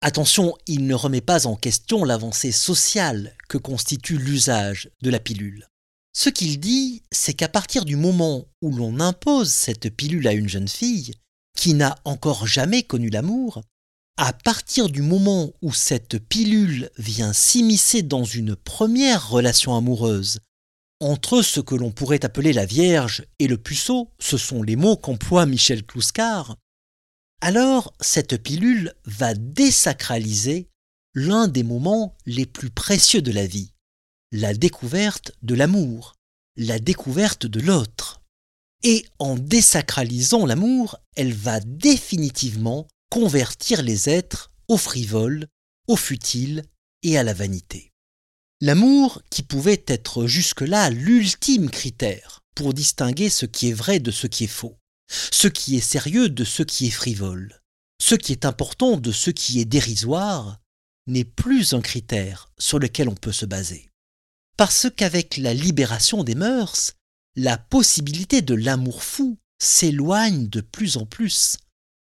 Attention, 0.00 0.56
il 0.66 0.86
ne 0.86 0.94
remet 0.94 1.20
pas 1.20 1.46
en 1.46 1.56
question 1.56 2.04
l'avancée 2.04 2.52
sociale 2.52 3.36
que 3.48 3.58
constitue 3.58 4.16
l'usage 4.16 4.90
de 5.02 5.10
la 5.10 5.20
pilule. 5.20 5.68
Ce 6.12 6.30
qu'il 6.30 6.58
dit, 6.58 7.02
c'est 7.12 7.34
qu'à 7.34 7.48
partir 7.48 7.84
du 7.84 7.96
moment 7.96 8.46
où 8.62 8.74
l'on 8.74 8.98
impose 8.98 9.50
cette 9.50 9.94
pilule 9.94 10.26
à 10.26 10.32
une 10.32 10.48
jeune 10.48 10.68
fille, 10.68 11.12
qui 11.56 11.74
n'a 11.74 11.98
encore 12.04 12.46
jamais 12.46 12.82
connu 12.82 13.10
l'amour, 13.10 13.62
à 14.16 14.32
partir 14.32 14.88
du 14.88 15.02
moment 15.02 15.52
où 15.62 15.72
cette 15.72 16.18
pilule 16.18 16.90
vient 16.98 17.32
s'immiscer 17.32 18.02
dans 18.02 18.24
une 18.24 18.56
première 18.56 19.28
relation 19.28 19.76
amoureuse, 19.76 20.40
entre 21.00 21.42
ce 21.42 21.60
que 21.60 21.76
l'on 21.76 21.92
pourrait 21.92 22.24
appeler 22.24 22.52
la 22.52 22.66
Vierge 22.66 23.24
et 23.38 23.46
le 23.46 23.56
puceau, 23.56 24.10
ce 24.18 24.36
sont 24.36 24.62
les 24.62 24.74
mots 24.76 24.96
qu'emploie 24.96 25.46
Michel 25.46 25.84
Kluskar, 25.84 26.56
alors 27.40 27.92
cette 28.00 28.42
pilule 28.42 28.92
va 29.04 29.34
désacraliser 29.34 30.68
l'un 31.14 31.46
des 31.46 31.62
moments 31.62 32.16
les 32.26 32.46
plus 32.46 32.70
précieux 32.70 33.22
de 33.22 33.30
la 33.30 33.46
vie, 33.46 33.72
la 34.32 34.54
découverte 34.54 35.32
de 35.42 35.54
l'amour, 35.54 36.14
la 36.56 36.80
découverte 36.80 37.46
de 37.46 37.60
l'autre. 37.60 38.17
Et 38.84 39.06
en 39.18 39.36
désacralisant 39.36 40.46
l'amour, 40.46 40.96
elle 41.16 41.32
va 41.32 41.60
définitivement 41.60 42.86
convertir 43.10 43.82
les 43.82 44.08
êtres 44.08 44.52
au 44.68 44.76
frivole, 44.76 45.48
au 45.88 45.96
futile 45.96 46.62
et 47.02 47.18
à 47.18 47.22
la 47.22 47.34
vanité. 47.34 47.92
L'amour, 48.60 49.22
qui 49.30 49.42
pouvait 49.42 49.84
être 49.86 50.26
jusque-là 50.26 50.90
l'ultime 50.90 51.70
critère 51.70 52.40
pour 52.54 52.74
distinguer 52.74 53.30
ce 53.30 53.46
qui 53.46 53.68
est 53.68 53.72
vrai 53.72 54.00
de 54.00 54.10
ce 54.10 54.26
qui 54.26 54.44
est 54.44 54.48
faux, 54.48 54.76
ce 55.08 55.48
qui 55.48 55.76
est 55.76 55.80
sérieux 55.80 56.28
de 56.28 56.44
ce 56.44 56.62
qui 56.62 56.86
est 56.86 56.90
frivole, 56.90 57.60
ce 58.00 58.14
qui 58.14 58.32
est 58.32 58.44
important 58.44 58.96
de 58.96 59.12
ce 59.12 59.30
qui 59.30 59.60
est 59.60 59.64
dérisoire, 59.64 60.58
n'est 61.06 61.24
plus 61.24 61.72
un 61.72 61.80
critère 61.80 62.50
sur 62.58 62.78
lequel 62.78 63.08
on 63.08 63.14
peut 63.14 63.32
se 63.32 63.46
baser. 63.46 63.88
Parce 64.56 64.88
qu'avec 64.94 65.36
la 65.36 65.54
libération 65.54 66.24
des 66.24 66.34
mœurs, 66.34 66.94
la 67.38 67.56
possibilité 67.56 68.42
de 68.42 68.54
l'amour 68.54 69.04
fou 69.04 69.38
s'éloigne 69.62 70.48
de 70.48 70.60
plus 70.60 70.96
en 70.96 71.06
plus, 71.06 71.56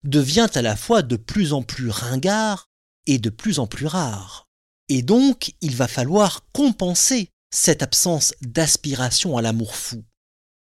devient 0.04 0.46
à 0.54 0.62
la 0.62 0.76
fois 0.76 1.02
de 1.02 1.16
plus 1.16 1.52
en 1.52 1.64
plus 1.64 1.90
ringard 1.90 2.68
et 3.06 3.18
de 3.18 3.30
plus 3.30 3.58
en 3.58 3.66
plus 3.66 3.86
rare. 3.86 4.46
Et 4.88 5.02
donc, 5.02 5.52
il 5.60 5.74
va 5.74 5.88
falloir 5.88 6.46
compenser 6.52 7.30
cette 7.52 7.82
absence 7.82 8.32
d'aspiration 8.42 9.36
à 9.36 9.42
l'amour 9.42 9.74
fou 9.74 10.04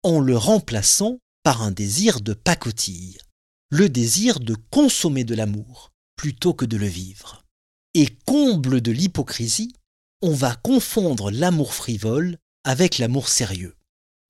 en 0.05 0.21
le 0.21 0.37
remplaçant 0.37 1.19
par 1.43 1.63
un 1.63 1.73
désir 1.73 2.21
de 2.21 2.33
pacotille, 2.33 3.19
le 3.71 3.89
désir 3.89 4.39
de 4.39 4.55
consommer 4.71 5.25
de 5.25 5.35
l'amour 5.35 5.91
plutôt 6.15 6.55
que 6.55 6.65
de 6.65 6.77
le 6.77 6.87
vivre. 6.87 7.43
Et 7.95 8.07
comble 8.25 8.81
de 8.81 8.93
l'hypocrisie, 8.93 9.75
on 10.23 10.33
va 10.33 10.55
confondre 10.55 11.33
l'amour 11.33 11.75
frivole 11.75 12.39
avec 12.63 12.99
l'amour 12.99 13.29
sérieux. 13.29 13.75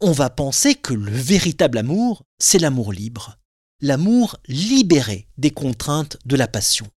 On 0.03 0.13
va 0.13 0.31
penser 0.31 0.75
que 0.75 0.95
le 0.95 1.13
véritable 1.13 1.77
amour, 1.77 2.25
c'est 2.39 2.59
l'amour 2.59 2.91
libre, 2.91 3.37
l'amour 3.83 4.39
libéré 4.49 5.29
des 5.37 5.51
contraintes 5.51 6.17
de 6.25 6.37
la 6.37 6.49
passion. 6.49 6.89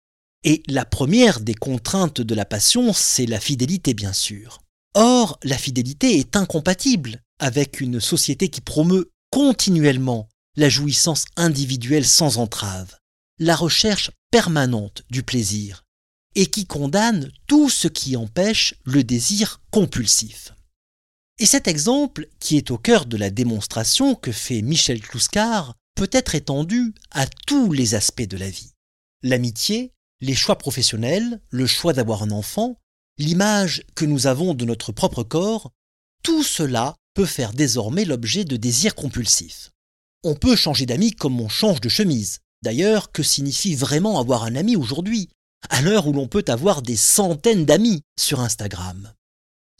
Et 0.44 0.62
la 0.68 0.84
première 0.84 1.40
des 1.40 1.54
contraintes 1.54 2.20
de 2.20 2.34
la 2.36 2.44
passion, 2.44 2.92
c'est 2.92 3.26
la 3.26 3.40
fidélité, 3.40 3.92
bien 3.92 4.12
sûr. 4.12 4.60
Or, 4.94 5.40
la 5.42 5.58
fidélité 5.58 6.20
est 6.20 6.36
incompatible 6.36 7.20
avec 7.40 7.80
une 7.80 7.98
société 7.98 8.48
qui 8.50 8.60
promeut 8.60 9.10
continuellement 9.30 10.28
la 10.56 10.68
jouissance 10.68 11.24
individuelle 11.36 12.06
sans 12.06 12.38
entrave, 12.38 12.96
la 13.40 13.56
recherche 13.56 14.12
permanente 14.30 15.02
du 15.10 15.24
plaisir, 15.24 15.82
et 16.36 16.46
qui 16.46 16.66
condamne 16.66 17.32
tout 17.48 17.68
ce 17.68 17.88
qui 17.88 18.14
empêche 18.14 18.74
le 18.84 19.02
désir 19.02 19.60
compulsif. 19.72 20.52
Et 21.38 21.46
cet 21.46 21.66
exemple, 21.66 22.28
qui 22.40 22.56
est 22.56 22.70
au 22.70 22.78
cœur 22.78 23.06
de 23.06 23.16
la 23.16 23.30
démonstration 23.30 24.14
que 24.14 24.32
fait 24.32 24.62
Michel 24.62 25.00
Clouscar, 25.00 25.74
peut 25.94 26.10
être 26.12 26.34
étendu 26.34 26.94
à 27.10 27.26
tous 27.46 27.72
les 27.72 27.94
aspects 27.94 28.22
de 28.22 28.36
la 28.36 28.50
vie. 28.50 28.72
L'amitié, 29.22 29.92
les 30.20 30.34
choix 30.34 30.56
professionnels, 30.56 31.40
le 31.50 31.66
choix 31.66 31.92
d'avoir 31.92 32.22
un 32.22 32.30
enfant, 32.30 32.78
l'image 33.18 33.82
que 33.94 34.04
nous 34.04 34.26
avons 34.26 34.54
de 34.54 34.64
notre 34.64 34.92
propre 34.92 35.22
corps, 35.22 35.72
tout 36.22 36.42
cela 36.42 36.96
peut 37.14 37.26
faire 37.26 37.52
désormais 37.52 38.04
l'objet 38.04 38.44
de 38.44 38.56
désirs 38.56 38.94
compulsifs. 38.94 39.70
On 40.24 40.34
peut 40.34 40.56
changer 40.56 40.86
d'amis 40.86 41.12
comme 41.12 41.40
on 41.40 41.48
change 41.48 41.80
de 41.80 41.88
chemise. 41.88 42.38
D'ailleurs, 42.62 43.10
que 43.10 43.24
signifie 43.24 43.74
vraiment 43.74 44.20
avoir 44.20 44.44
un 44.44 44.54
ami 44.54 44.76
aujourd'hui, 44.76 45.28
à 45.68 45.82
l'heure 45.82 46.06
où 46.06 46.12
l'on 46.12 46.28
peut 46.28 46.44
avoir 46.46 46.80
des 46.80 46.96
centaines 46.96 47.64
d'amis 47.64 48.02
sur 48.18 48.40
Instagram? 48.40 49.12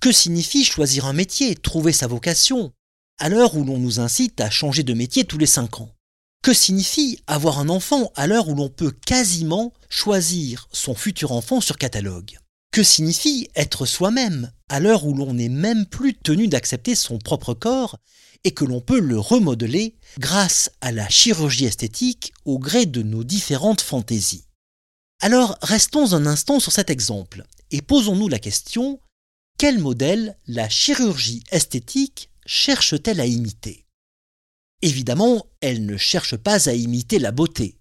Que 0.03 0.11
signifie 0.11 0.65
choisir 0.65 1.07
un 1.07 1.13
métier, 1.13 1.55
trouver 1.55 1.93
sa 1.93 2.09
vocation, 2.09 2.73
à 3.21 3.29
l'heure 3.29 3.55
où 3.55 3.63
l'on 3.63 3.79
nous 3.79 4.01
incite 4.01 4.41
à 4.41 4.51
changer 4.51 4.83
de 4.83 4.95
métier 4.95 5.25
tous 5.25 5.39
les 5.39 5.47
cinq 5.47 5.79
ans 5.79 5.95
Que 6.43 6.53
signifie 6.53 7.21
avoir 7.29 7.61
un 7.61 7.69
enfant 7.69 8.11
à 8.17 8.27
l'heure 8.27 8.49
où 8.49 8.57
l'on 8.57 8.69
peut 8.69 8.91
quasiment 8.91 9.73
choisir 9.89 10.69
son 10.73 10.97
futur 10.97 11.31
enfant 11.31 11.61
sur 11.61 11.79
catalogue? 11.79 12.37
Que 12.73 12.83
signifie 12.83 13.49
être 13.55 13.87
soi-même 13.87 14.51
à 14.69 14.81
l'heure 14.81 15.07
où 15.07 15.15
l'on 15.15 15.35
n'est 15.35 15.49
même 15.49 15.87
plus 15.87 16.15
tenu 16.15 16.49
d'accepter 16.49 16.97
son 16.97 17.19
propre 17.19 17.55
corps 17.55 17.97
et 18.43 18.51
que 18.51 18.65
l'on 18.65 18.81
peut 18.81 18.99
le 18.99 19.21
remodeler 19.21 19.95
grâce 20.19 20.73
à 20.81 20.91
la 20.91 21.09
chirurgie 21.09 21.67
esthétique 21.67 22.33
au 22.45 22.59
gré 22.59 22.87
de 22.87 23.05
nos 23.05 23.23
différentes 23.23 23.83
fantaisies? 23.83 24.47
Alors 25.21 25.57
restons 25.63 26.13
un 26.13 26.27
instant 26.27 26.59
sur 26.59 26.73
cet 26.73 26.91
exemple 26.91 27.45
et 27.71 27.83
posons-nous 27.83 28.27
la 28.27 28.41
question 28.41 28.99
quel 29.63 29.79
modèle 29.79 30.37
la 30.49 30.69
chirurgie 30.69 31.45
esthétique 31.53 32.31
cherche-t-elle 32.47 33.21
à 33.21 33.27
imiter? 33.27 33.87
Évidemment, 34.83 35.47
elle 35.61 35.87
ne 35.87 35.97
cherche 35.97 36.37
pas 36.37 36.69
à 36.69 36.73
imiter 36.73 37.21
la 37.21 37.31
beauté, 37.31 37.79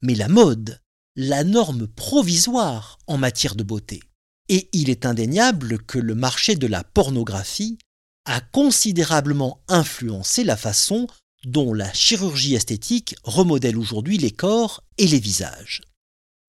mais 0.00 0.14
la 0.14 0.28
mode, 0.28 0.80
la 1.16 1.44
norme 1.44 1.86
provisoire 1.86 2.98
en 3.06 3.18
matière 3.18 3.56
de 3.56 3.62
beauté. 3.62 4.02
Et 4.48 4.70
il 4.72 4.88
est 4.88 5.04
indéniable 5.04 5.84
que 5.84 5.98
le 5.98 6.14
marché 6.14 6.56
de 6.56 6.66
la 6.66 6.82
pornographie 6.82 7.76
a 8.24 8.40
considérablement 8.40 9.60
influencé 9.68 10.44
la 10.44 10.56
façon 10.56 11.08
dont 11.44 11.74
la 11.74 11.92
chirurgie 11.92 12.54
esthétique 12.54 13.16
remodèle 13.22 13.76
aujourd'hui 13.76 14.16
les 14.16 14.30
corps 14.30 14.82
et 14.96 15.06
les 15.06 15.20
visages. 15.20 15.82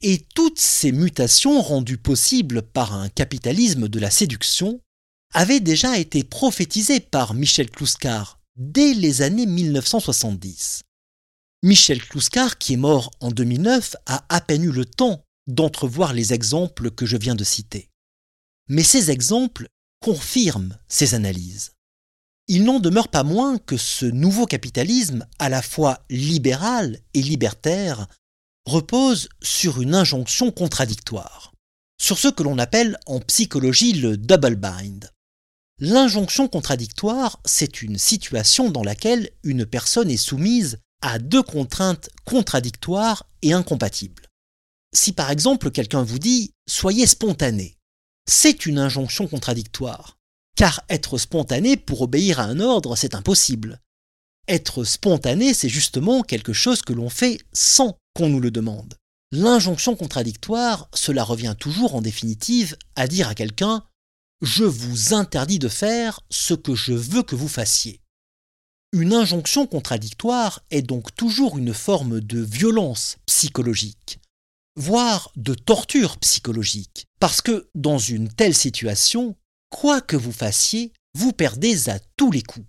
Et 0.02 0.26
toutes 0.34 0.60
ces 0.60 0.94
mutations 0.94 1.62
rendues 1.62 1.98
possibles 1.98 2.62
par 2.62 2.94
un 2.94 3.10
capitalisme 3.10 3.90
de 3.90 4.00
la 4.00 4.10
séduction 4.10 4.80
avaient 5.34 5.60
déjà 5.60 5.98
été 5.98 6.24
prophétisées 6.24 7.02
par 7.02 7.34
Michel 7.34 7.70
Clouscar 7.70 8.40
dès 8.56 8.94
les 8.94 9.22
années 9.22 9.46
1970. 9.46 10.84
Michel 11.64 12.02
Clouscar, 12.02 12.58
qui 12.58 12.74
est 12.74 12.78
mort 12.78 13.12
en 13.20 13.32
2009, 13.32 13.98
a 14.06 14.26
à 14.30 14.40
peine 14.40 14.64
eu 14.64 14.72
le 14.72 14.86
temps 14.86 15.22
d'entrevoir 15.48 16.14
les 16.14 16.32
exemples 16.32 16.92
que 16.92 17.06
je 17.06 17.18
viens 17.18 17.36
de 17.36 17.44
citer. 17.44 17.90
Mais 18.70 18.84
ces 18.84 19.12
exemples 19.12 19.68
confirme 20.00 20.78
ces 20.88 21.14
analyses. 21.14 21.72
Il 22.48 22.64
n'en 22.64 22.80
demeure 22.80 23.10
pas 23.10 23.24
moins 23.24 23.58
que 23.58 23.76
ce 23.76 24.06
nouveau 24.06 24.46
capitalisme, 24.46 25.28
à 25.38 25.50
la 25.50 25.62
fois 25.62 26.00
libéral 26.10 27.00
et 27.14 27.22
libertaire, 27.22 28.08
repose 28.66 29.30
sur 29.42 29.82
une 29.82 29.96
injonction 29.96 30.52
contradictoire, 30.52 31.54
sur 32.02 32.18
ce 32.18 32.28
que 32.28 32.44
l'on 32.44 32.58
appelle 32.58 32.98
en 33.06 33.20
psychologie 33.20 33.94
le 33.94 34.18
double 34.18 34.56
bind. 34.56 35.10
L'injonction 35.80 36.48
contradictoire, 36.48 37.40
c'est 37.46 37.82
une 37.82 37.98
situation 37.98 38.70
dans 38.70 38.84
laquelle 38.84 39.30
une 39.44 39.66
personne 39.66 40.12
est 40.12 40.18
soumise 40.18 40.80
à 41.02 41.20
deux 41.20 41.44
contraintes 41.44 42.10
contradictoires 42.26 43.26
et 43.42 43.54
incompatibles. 43.54 44.28
Si 44.94 45.14
par 45.14 45.32
exemple 45.32 45.72
quelqu'un 45.72 46.04
vous 46.04 46.20
dit⁇ 46.20 46.54
Soyez 46.72 47.08
spontané⁇ 47.08 47.64
c'est 48.30 48.68
une 48.68 48.78
injonction 48.78 49.28
contradictoire. 49.28 50.20
Car 50.56 50.84
être 50.88 51.18
spontané 51.18 51.78
pour 51.78 52.02
obéir 52.02 52.40
à 52.40 52.44
un 52.44 52.60
ordre, 52.60 52.96
c'est 52.96 53.16
impossible. 53.16 53.82
Être 54.48 54.84
spontané, 54.84 55.56
c'est 55.56 55.68
justement 55.68 56.22
quelque 56.22 56.54
chose 56.54 56.84
que 56.84 56.94
l'on 56.94 57.10
fait 57.10 57.40
sans 57.54 57.98
nous 58.28 58.42
le 58.42 58.52
demande. 58.52 58.96
L'injonction 59.32 59.96
contradictoire, 59.96 60.90
cela 60.94 61.24
revient 61.24 61.56
toujours 61.58 61.96
en 61.96 62.02
définitive 62.02 62.76
à 62.96 63.08
dire 63.08 63.30
à 63.30 63.36
quelqu'un⁇ 63.36 63.78
Je 64.42 64.66
vous 64.66 65.14
interdis 65.14 65.60
de 65.60 65.70
faire 65.70 66.20
ce 66.30 66.54
que 66.54 66.76
je 66.76 66.94
veux 66.94 67.24
que 67.24 67.36
vous 67.36 67.48
fassiez⁇ 67.48 67.94
Une 68.92 69.14
injonction 69.14 69.68
contradictoire 69.68 70.62
est 70.72 70.82
donc 70.82 71.16
toujours 71.16 71.58
une 71.58 71.74
forme 71.74 72.20
de 72.20 72.42
violence 72.42 73.18
psychologique 73.28 74.20
voire 74.80 75.32
de 75.36 75.54
torture 75.54 76.18
psychologique. 76.18 77.06
Parce 77.20 77.42
que 77.42 77.70
dans 77.76 77.98
une 77.98 78.30
telle 78.30 78.56
situation, 78.56 79.36
quoi 79.70 80.00
que 80.00 80.16
vous 80.16 80.32
fassiez, 80.32 80.94
vous 81.14 81.34
perdez 81.34 81.90
à 81.90 82.00
tous 82.18 82.32
les 82.32 82.42
coups. 82.42 82.66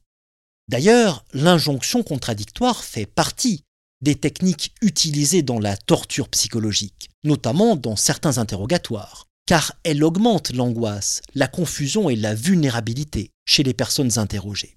D'ailleurs, 0.69 1.25
l'injonction 1.33 2.03
contradictoire 2.03 2.83
fait 2.83 3.07
partie 3.07 3.65
des 4.03 4.15
techniques 4.15 4.75
utilisées 4.81 5.43
dans 5.43 5.59
la 5.59 5.77
torture 5.77 6.29
psychologique, 6.29 7.11
notamment 7.25 7.77
dans 7.77 7.97
certains 7.97 8.39
interrogatoires, 8.39 9.27
car 9.47 9.75
elle 9.85 10.05
augmente 10.05 10.53
l'angoisse, 10.53 11.23
la 11.35 11.49
confusion 11.49 12.09
et 12.09 12.17
la 12.17 12.35
vulnérabilité 12.35 13.31
chez 13.47 13.63
les 13.63 13.75
personnes 13.75 14.19
interrogées. 14.19 14.77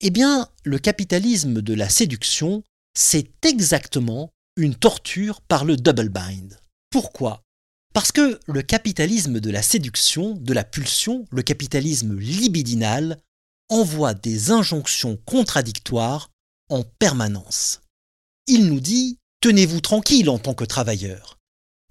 Eh 0.00 0.10
bien, 0.10 0.48
le 0.64 0.78
capitalisme 0.78 1.60
de 1.62 1.74
la 1.74 1.88
séduction, 1.88 2.62
c'est 2.94 3.44
exactement 3.44 4.30
une 4.56 4.74
torture 4.74 5.40
par 5.40 5.64
le 5.64 5.76
double 5.76 6.08
bind. 6.08 6.58
Pourquoi? 6.90 7.42
Parce 7.94 8.12
que 8.12 8.38
le 8.46 8.62
capitalisme 8.62 9.40
de 9.40 9.50
la 9.50 9.62
séduction, 9.62 10.34
de 10.34 10.52
la 10.52 10.64
pulsion, 10.64 11.26
le 11.30 11.42
capitalisme 11.42 12.18
libidinal, 12.18 13.18
envoie 13.68 14.14
des 14.14 14.50
injonctions 14.50 15.16
contradictoires 15.24 16.30
en 16.70 16.82
permanence. 16.82 17.80
Il 18.50 18.64
nous 18.64 18.80
dit 18.80 19.18
Tenez-vous 19.42 19.82
tranquille 19.82 20.30
en 20.30 20.38
tant 20.38 20.54
que 20.54 20.64
travailleur. 20.64 21.38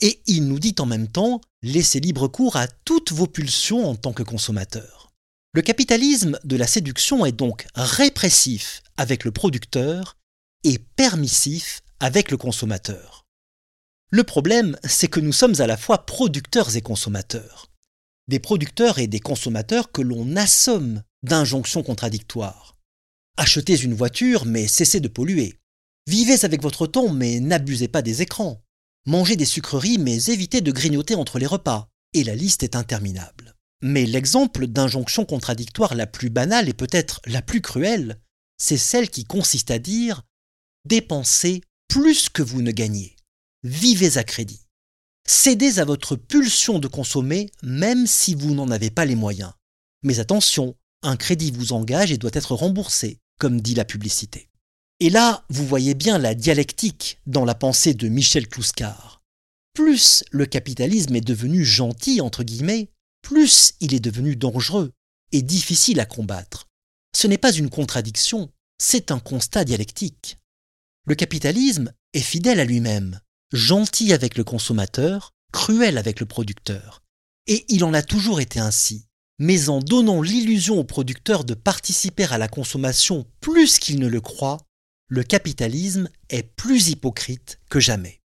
Et 0.01 0.21
il 0.25 0.47
nous 0.47 0.57
dit 0.57 0.73
en 0.79 0.87
même 0.87 1.07
temps 1.07 1.39
Laissez 1.61 1.99
libre 1.99 2.27
cours 2.27 2.55
à 2.55 2.67
toutes 2.67 3.11
vos 3.11 3.27
pulsions 3.27 3.87
en 3.87 3.95
tant 3.95 4.11
que 4.11 4.23
consommateur. 4.23 5.11
Le 5.53 5.61
capitalisme 5.61 6.39
de 6.43 6.55
la 6.55 6.65
séduction 6.65 7.27
est 7.27 7.31
donc 7.31 7.67
répressif 7.75 8.81
avec 8.97 9.23
le 9.23 9.31
producteur 9.31 10.17
et 10.63 10.79
permissif 10.79 11.81
avec 11.99 12.31
le 12.31 12.37
consommateur. 12.37 13.25
Le 14.09 14.23
problème, 14.23 14.77
c'est 14.83 15.09
que 15.09 15.19
nous 15.19 15.33
sommes 15.33 15.61
à 15.61 15.67
la 15.67 15.77
fois 15.77 16.07
producteurs 16.07 16.75
et 16.75 16.81
consommateurs. 16.81 17.67
Des 18.27 18.39
producteurs 18.39 18.97
et 18.97 19.05
des 19.05 19.19
consommateurs 19.19 19.91
que 19.91 20.01
l'on 20.01 20.35
assomme 20.35 21.03
d'injonctions 21.21 21.83
contradictoires. 21.83 22.75
Achetez 23.37 23.83
une 23.83 23.93
voiture, 23.93 24.45
mais 24.45 24.67
cessez 24.67 24.99
de 24.99 25.07
polluer. 25.07 25.59
Vivez 26.07 26.45
avec 26.45 26.61
votre 26.61 26.87
temps, 26.87 27.09
mais 27.09 27.41
n'abusez 27.41 27.89
pas 27.89 28.01
des 28.01 28.21
écrans. 28.21 28.63
Mangez 29.05 29.35
des 29.35 29.45
sucreries, 29.45 29.97
mais 29.97 30.25
évitez 30.25 30.61
de 30.61 30.71
grignoter 30.71 31.15
entre 31.15 31.37
les 31.37 31.45
repas. 31.45 31.89
Et 32.13 32.23
la 32.23 32.33
liste 32.33 32.63
est 32.63 32.77
interminable. 32.77 33.55
Mais 33.81 34.05
l'exemple 34.05 34.67
d'injonction 34.67 35.25
contradictoire 35.25 35.95
la 35.95 36.07
plus 36.07 36.29
banale 36.29 36.69
et 36.69 36.73
peut-être 36.73 37.19
la 37.25 37.41
plus 37.41 37.61
cruelle, 37.61 38.21
c'est 38.57 38.77
celle 38.77 39.09
qui 39.09 39.25
consiste 39.25 39.69
à 39.69 39.79
dire 39.79 40.23
dépensez 40.85 41.61
plus 41.89 42.29
que 42.29 42.41
vous 42.41 42.61
ne 42.61 42.71
gagnez. 42.71 43.17
Vivez 43.63 44.17
à 44.17 44.23
crédit. 44.23 44.61
Cédez 45.27 45.79
à 45.79 45.85
votre 45.85 46.15
pulsion 46.15 46.79
de 46.79 46.87
consommer 46.87 47.51
même 47.63 48.07
si 48.07 48.33
vous 48.33 48.55
n'en 48.55 48.71
avez 48.71 48.91
pas 48.91 49.03
les 49.03 49.15
moyens. 49.15 49.51
Mais 50.03 50.19
attention, 50.19 50.75
un 51.03 51.17
crédit 51.17 51.51
vous 51.51 51.73
engage 51.73 52.13
et 52.13 52.17
doit 52.17 52.31
être 52.33 52.55
remboursé, 52.55 53.19
comme 53.39 53.59
dit 53.59 53.75
la 53.75 53.83
publicité. 53.83 54.49
Et 54.99 55.11
là, 55.11 55.45
vous 55.49 55.65
voyez 55.65 55.93
bien 55.93 56.17
la 56.17 56.33
dialectique 56.33 57.19
dans 57.27 57.45
la 57.45 57.53
pensée 57.53 57.93
de 57.93 58.07
Michel 58.07 58.47
Clouscar. 58.47 59.21
Plus 59.73 60.23
le 60.31 60.47
capitalisme 60.47 61.15
est 61.15 61.21
devenu 61.21 61.63
gentil, 61.63 62.19
entre 62.19 62.43
guillemets, 62.43 62.89
plus 63.21 63.73
il 63.79 63.93
est 63.93 63.99
devenu 63.99 64.35
dangereux 64.35 64.91
et 65.31 65.43
difficile 65.43 65.99
à 65.99 66.05
combattre. 66.05 66.67
Ce 67.15 67.27
n'est 67.27 67.37
pas 67.37 67.51
une 67.51 67.69
contradiction, 67.69 68.49
c'est 68.79 69.11
un 69.11 69.19
constat 69.19 69.65
dialectique. 69.65 70.39
Le 71.05 71.13
capitalisme 71.13 71.93
est 72.13 72.21
fidèle 72.21 72.59
à 72.59 72.65
lui-même, 72.65 73.19
gentil 73.53 74.13
avec 74.13 74.35
le 74.35 74.43
consommateur, 74.43 75.33
cruel 75.51 75.99
avec 75.99 76.19
le 76.19 76.25
producteur. 76.25 77.03
Et 77.45 77.65
il 77.69 77.83
en 77.83 77.93
a 77.93 78.01
toujours 78.01 78.41
été 78.41 78.59
ainsi. 78.59 79.05
Mais 79.39 79.69
en 79.69 79.79
donnant 79.79 80.23
l'illusion 80.23 80.79
au 80.79 80.83
producteur 80.83 81.43
de 81.43 81.53
participer 81.53 82.23
à 82.25 82.39
la 82.39 82.47
consommation 82.47 83.27
plus 83.39 83.77
qu'il 83.77 83.99
ne 83.99 84.07
le 84.07 84.21
croit, 84.21 84.66
le 85.09 85.23
capitalisme 85.23 86.09
est 86.29 86.43
plus 86.43 86.89
hypocrite 86.89 87.59
que 87.69 87.79
jamais. 87.79 88.21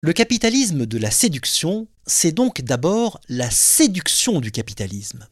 Le 0.00 0.12
capitalisme 0.12 0.86
de 0.86 0.98
la 0.98 1.10
séduction, 1.10 1.88
c'est 2.06 2.32
donc 2.32 2.60
d'abord 2.60 3.20
la 3.28 3.50
séduction 3.50 4.40
du 4.40 4.52
capitalisme. 4.52 5.26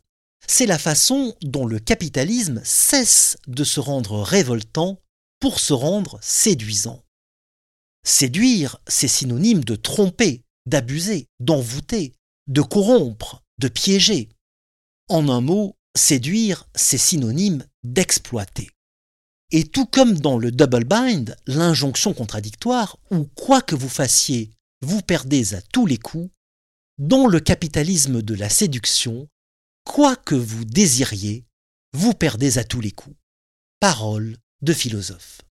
C'est 0.46 0.66
la 0.66 0.78
façon 0.78 1.36
dont 1.42 1.66
le 1.66 1.78
capitalisme 1.78 2.60
cesse 2.64 3.36
de 3.46 3.64
se 3.64 3.80
rendre 3.80 4.22
révoltant 4.22 5.00
pour 5.38 5.60
se 5.60 5.72
rendre 5.72 6.18
séduisant. 6.22 7.02
Séduire, 8.04 8.78
c'est 8.86 9.08
synonyme 9.08 9.64
de 9.64 9.76
tromper, 9.76 10.42
d'abuser, 10.64 11.26
d'envoûter, 11.40 12.14
de 12.46 12.62
corrompre, 12.62 13.42
de 13.58 13.68
piéger. 13.68 14.30
En 15.08 15.28
un 15.28 15.40
mot, 15.40 15.76
séduire, 15.96 16.68
c'est 16.74 16.98
synonyme 16.98 17.64
d'exploiter. 17.84 18.70
Et 19.52 19.64
tout 19.64 19.86
comme 19.86 20.18
dans 20.18 20.38
le 20.38 20.50
double 20.50 20.84
bind, 20.84 21.36
l'injonction 21.46 22.12
contradictoire, 22.14 22.98
où 23.10 23.24
quoi 23.24 23.62
que 23.62 23.76
vous 23.76 23.88
fassiez, 23.88 24.50
vous 24.82 25.02
perdez 25.02 25.54
à 25.54 25.62
tous 25.62 25.86
les 25.86 25.98
coups, 25.98 26.30
dans 26.98 27.26
le 27.26 27.40
capitalisme 27.40 28.22
de 28.22 28.34
la 28.34 28.48
séduction, 28.48 29.28
quoi 29.84 30.16
que 30.16 30.34
vous 30.34 30.64
désiriez, 30.64 31.44
vous 31.92 32.12
perdez 32.12 32.58
à 32.58 32.64
tous 32.64 32.80
les 32.80 32.90
coups. 32.90 33.16
Parole 33.80 34.36
de 34.62 34.72
philosophe. 34.72 35.45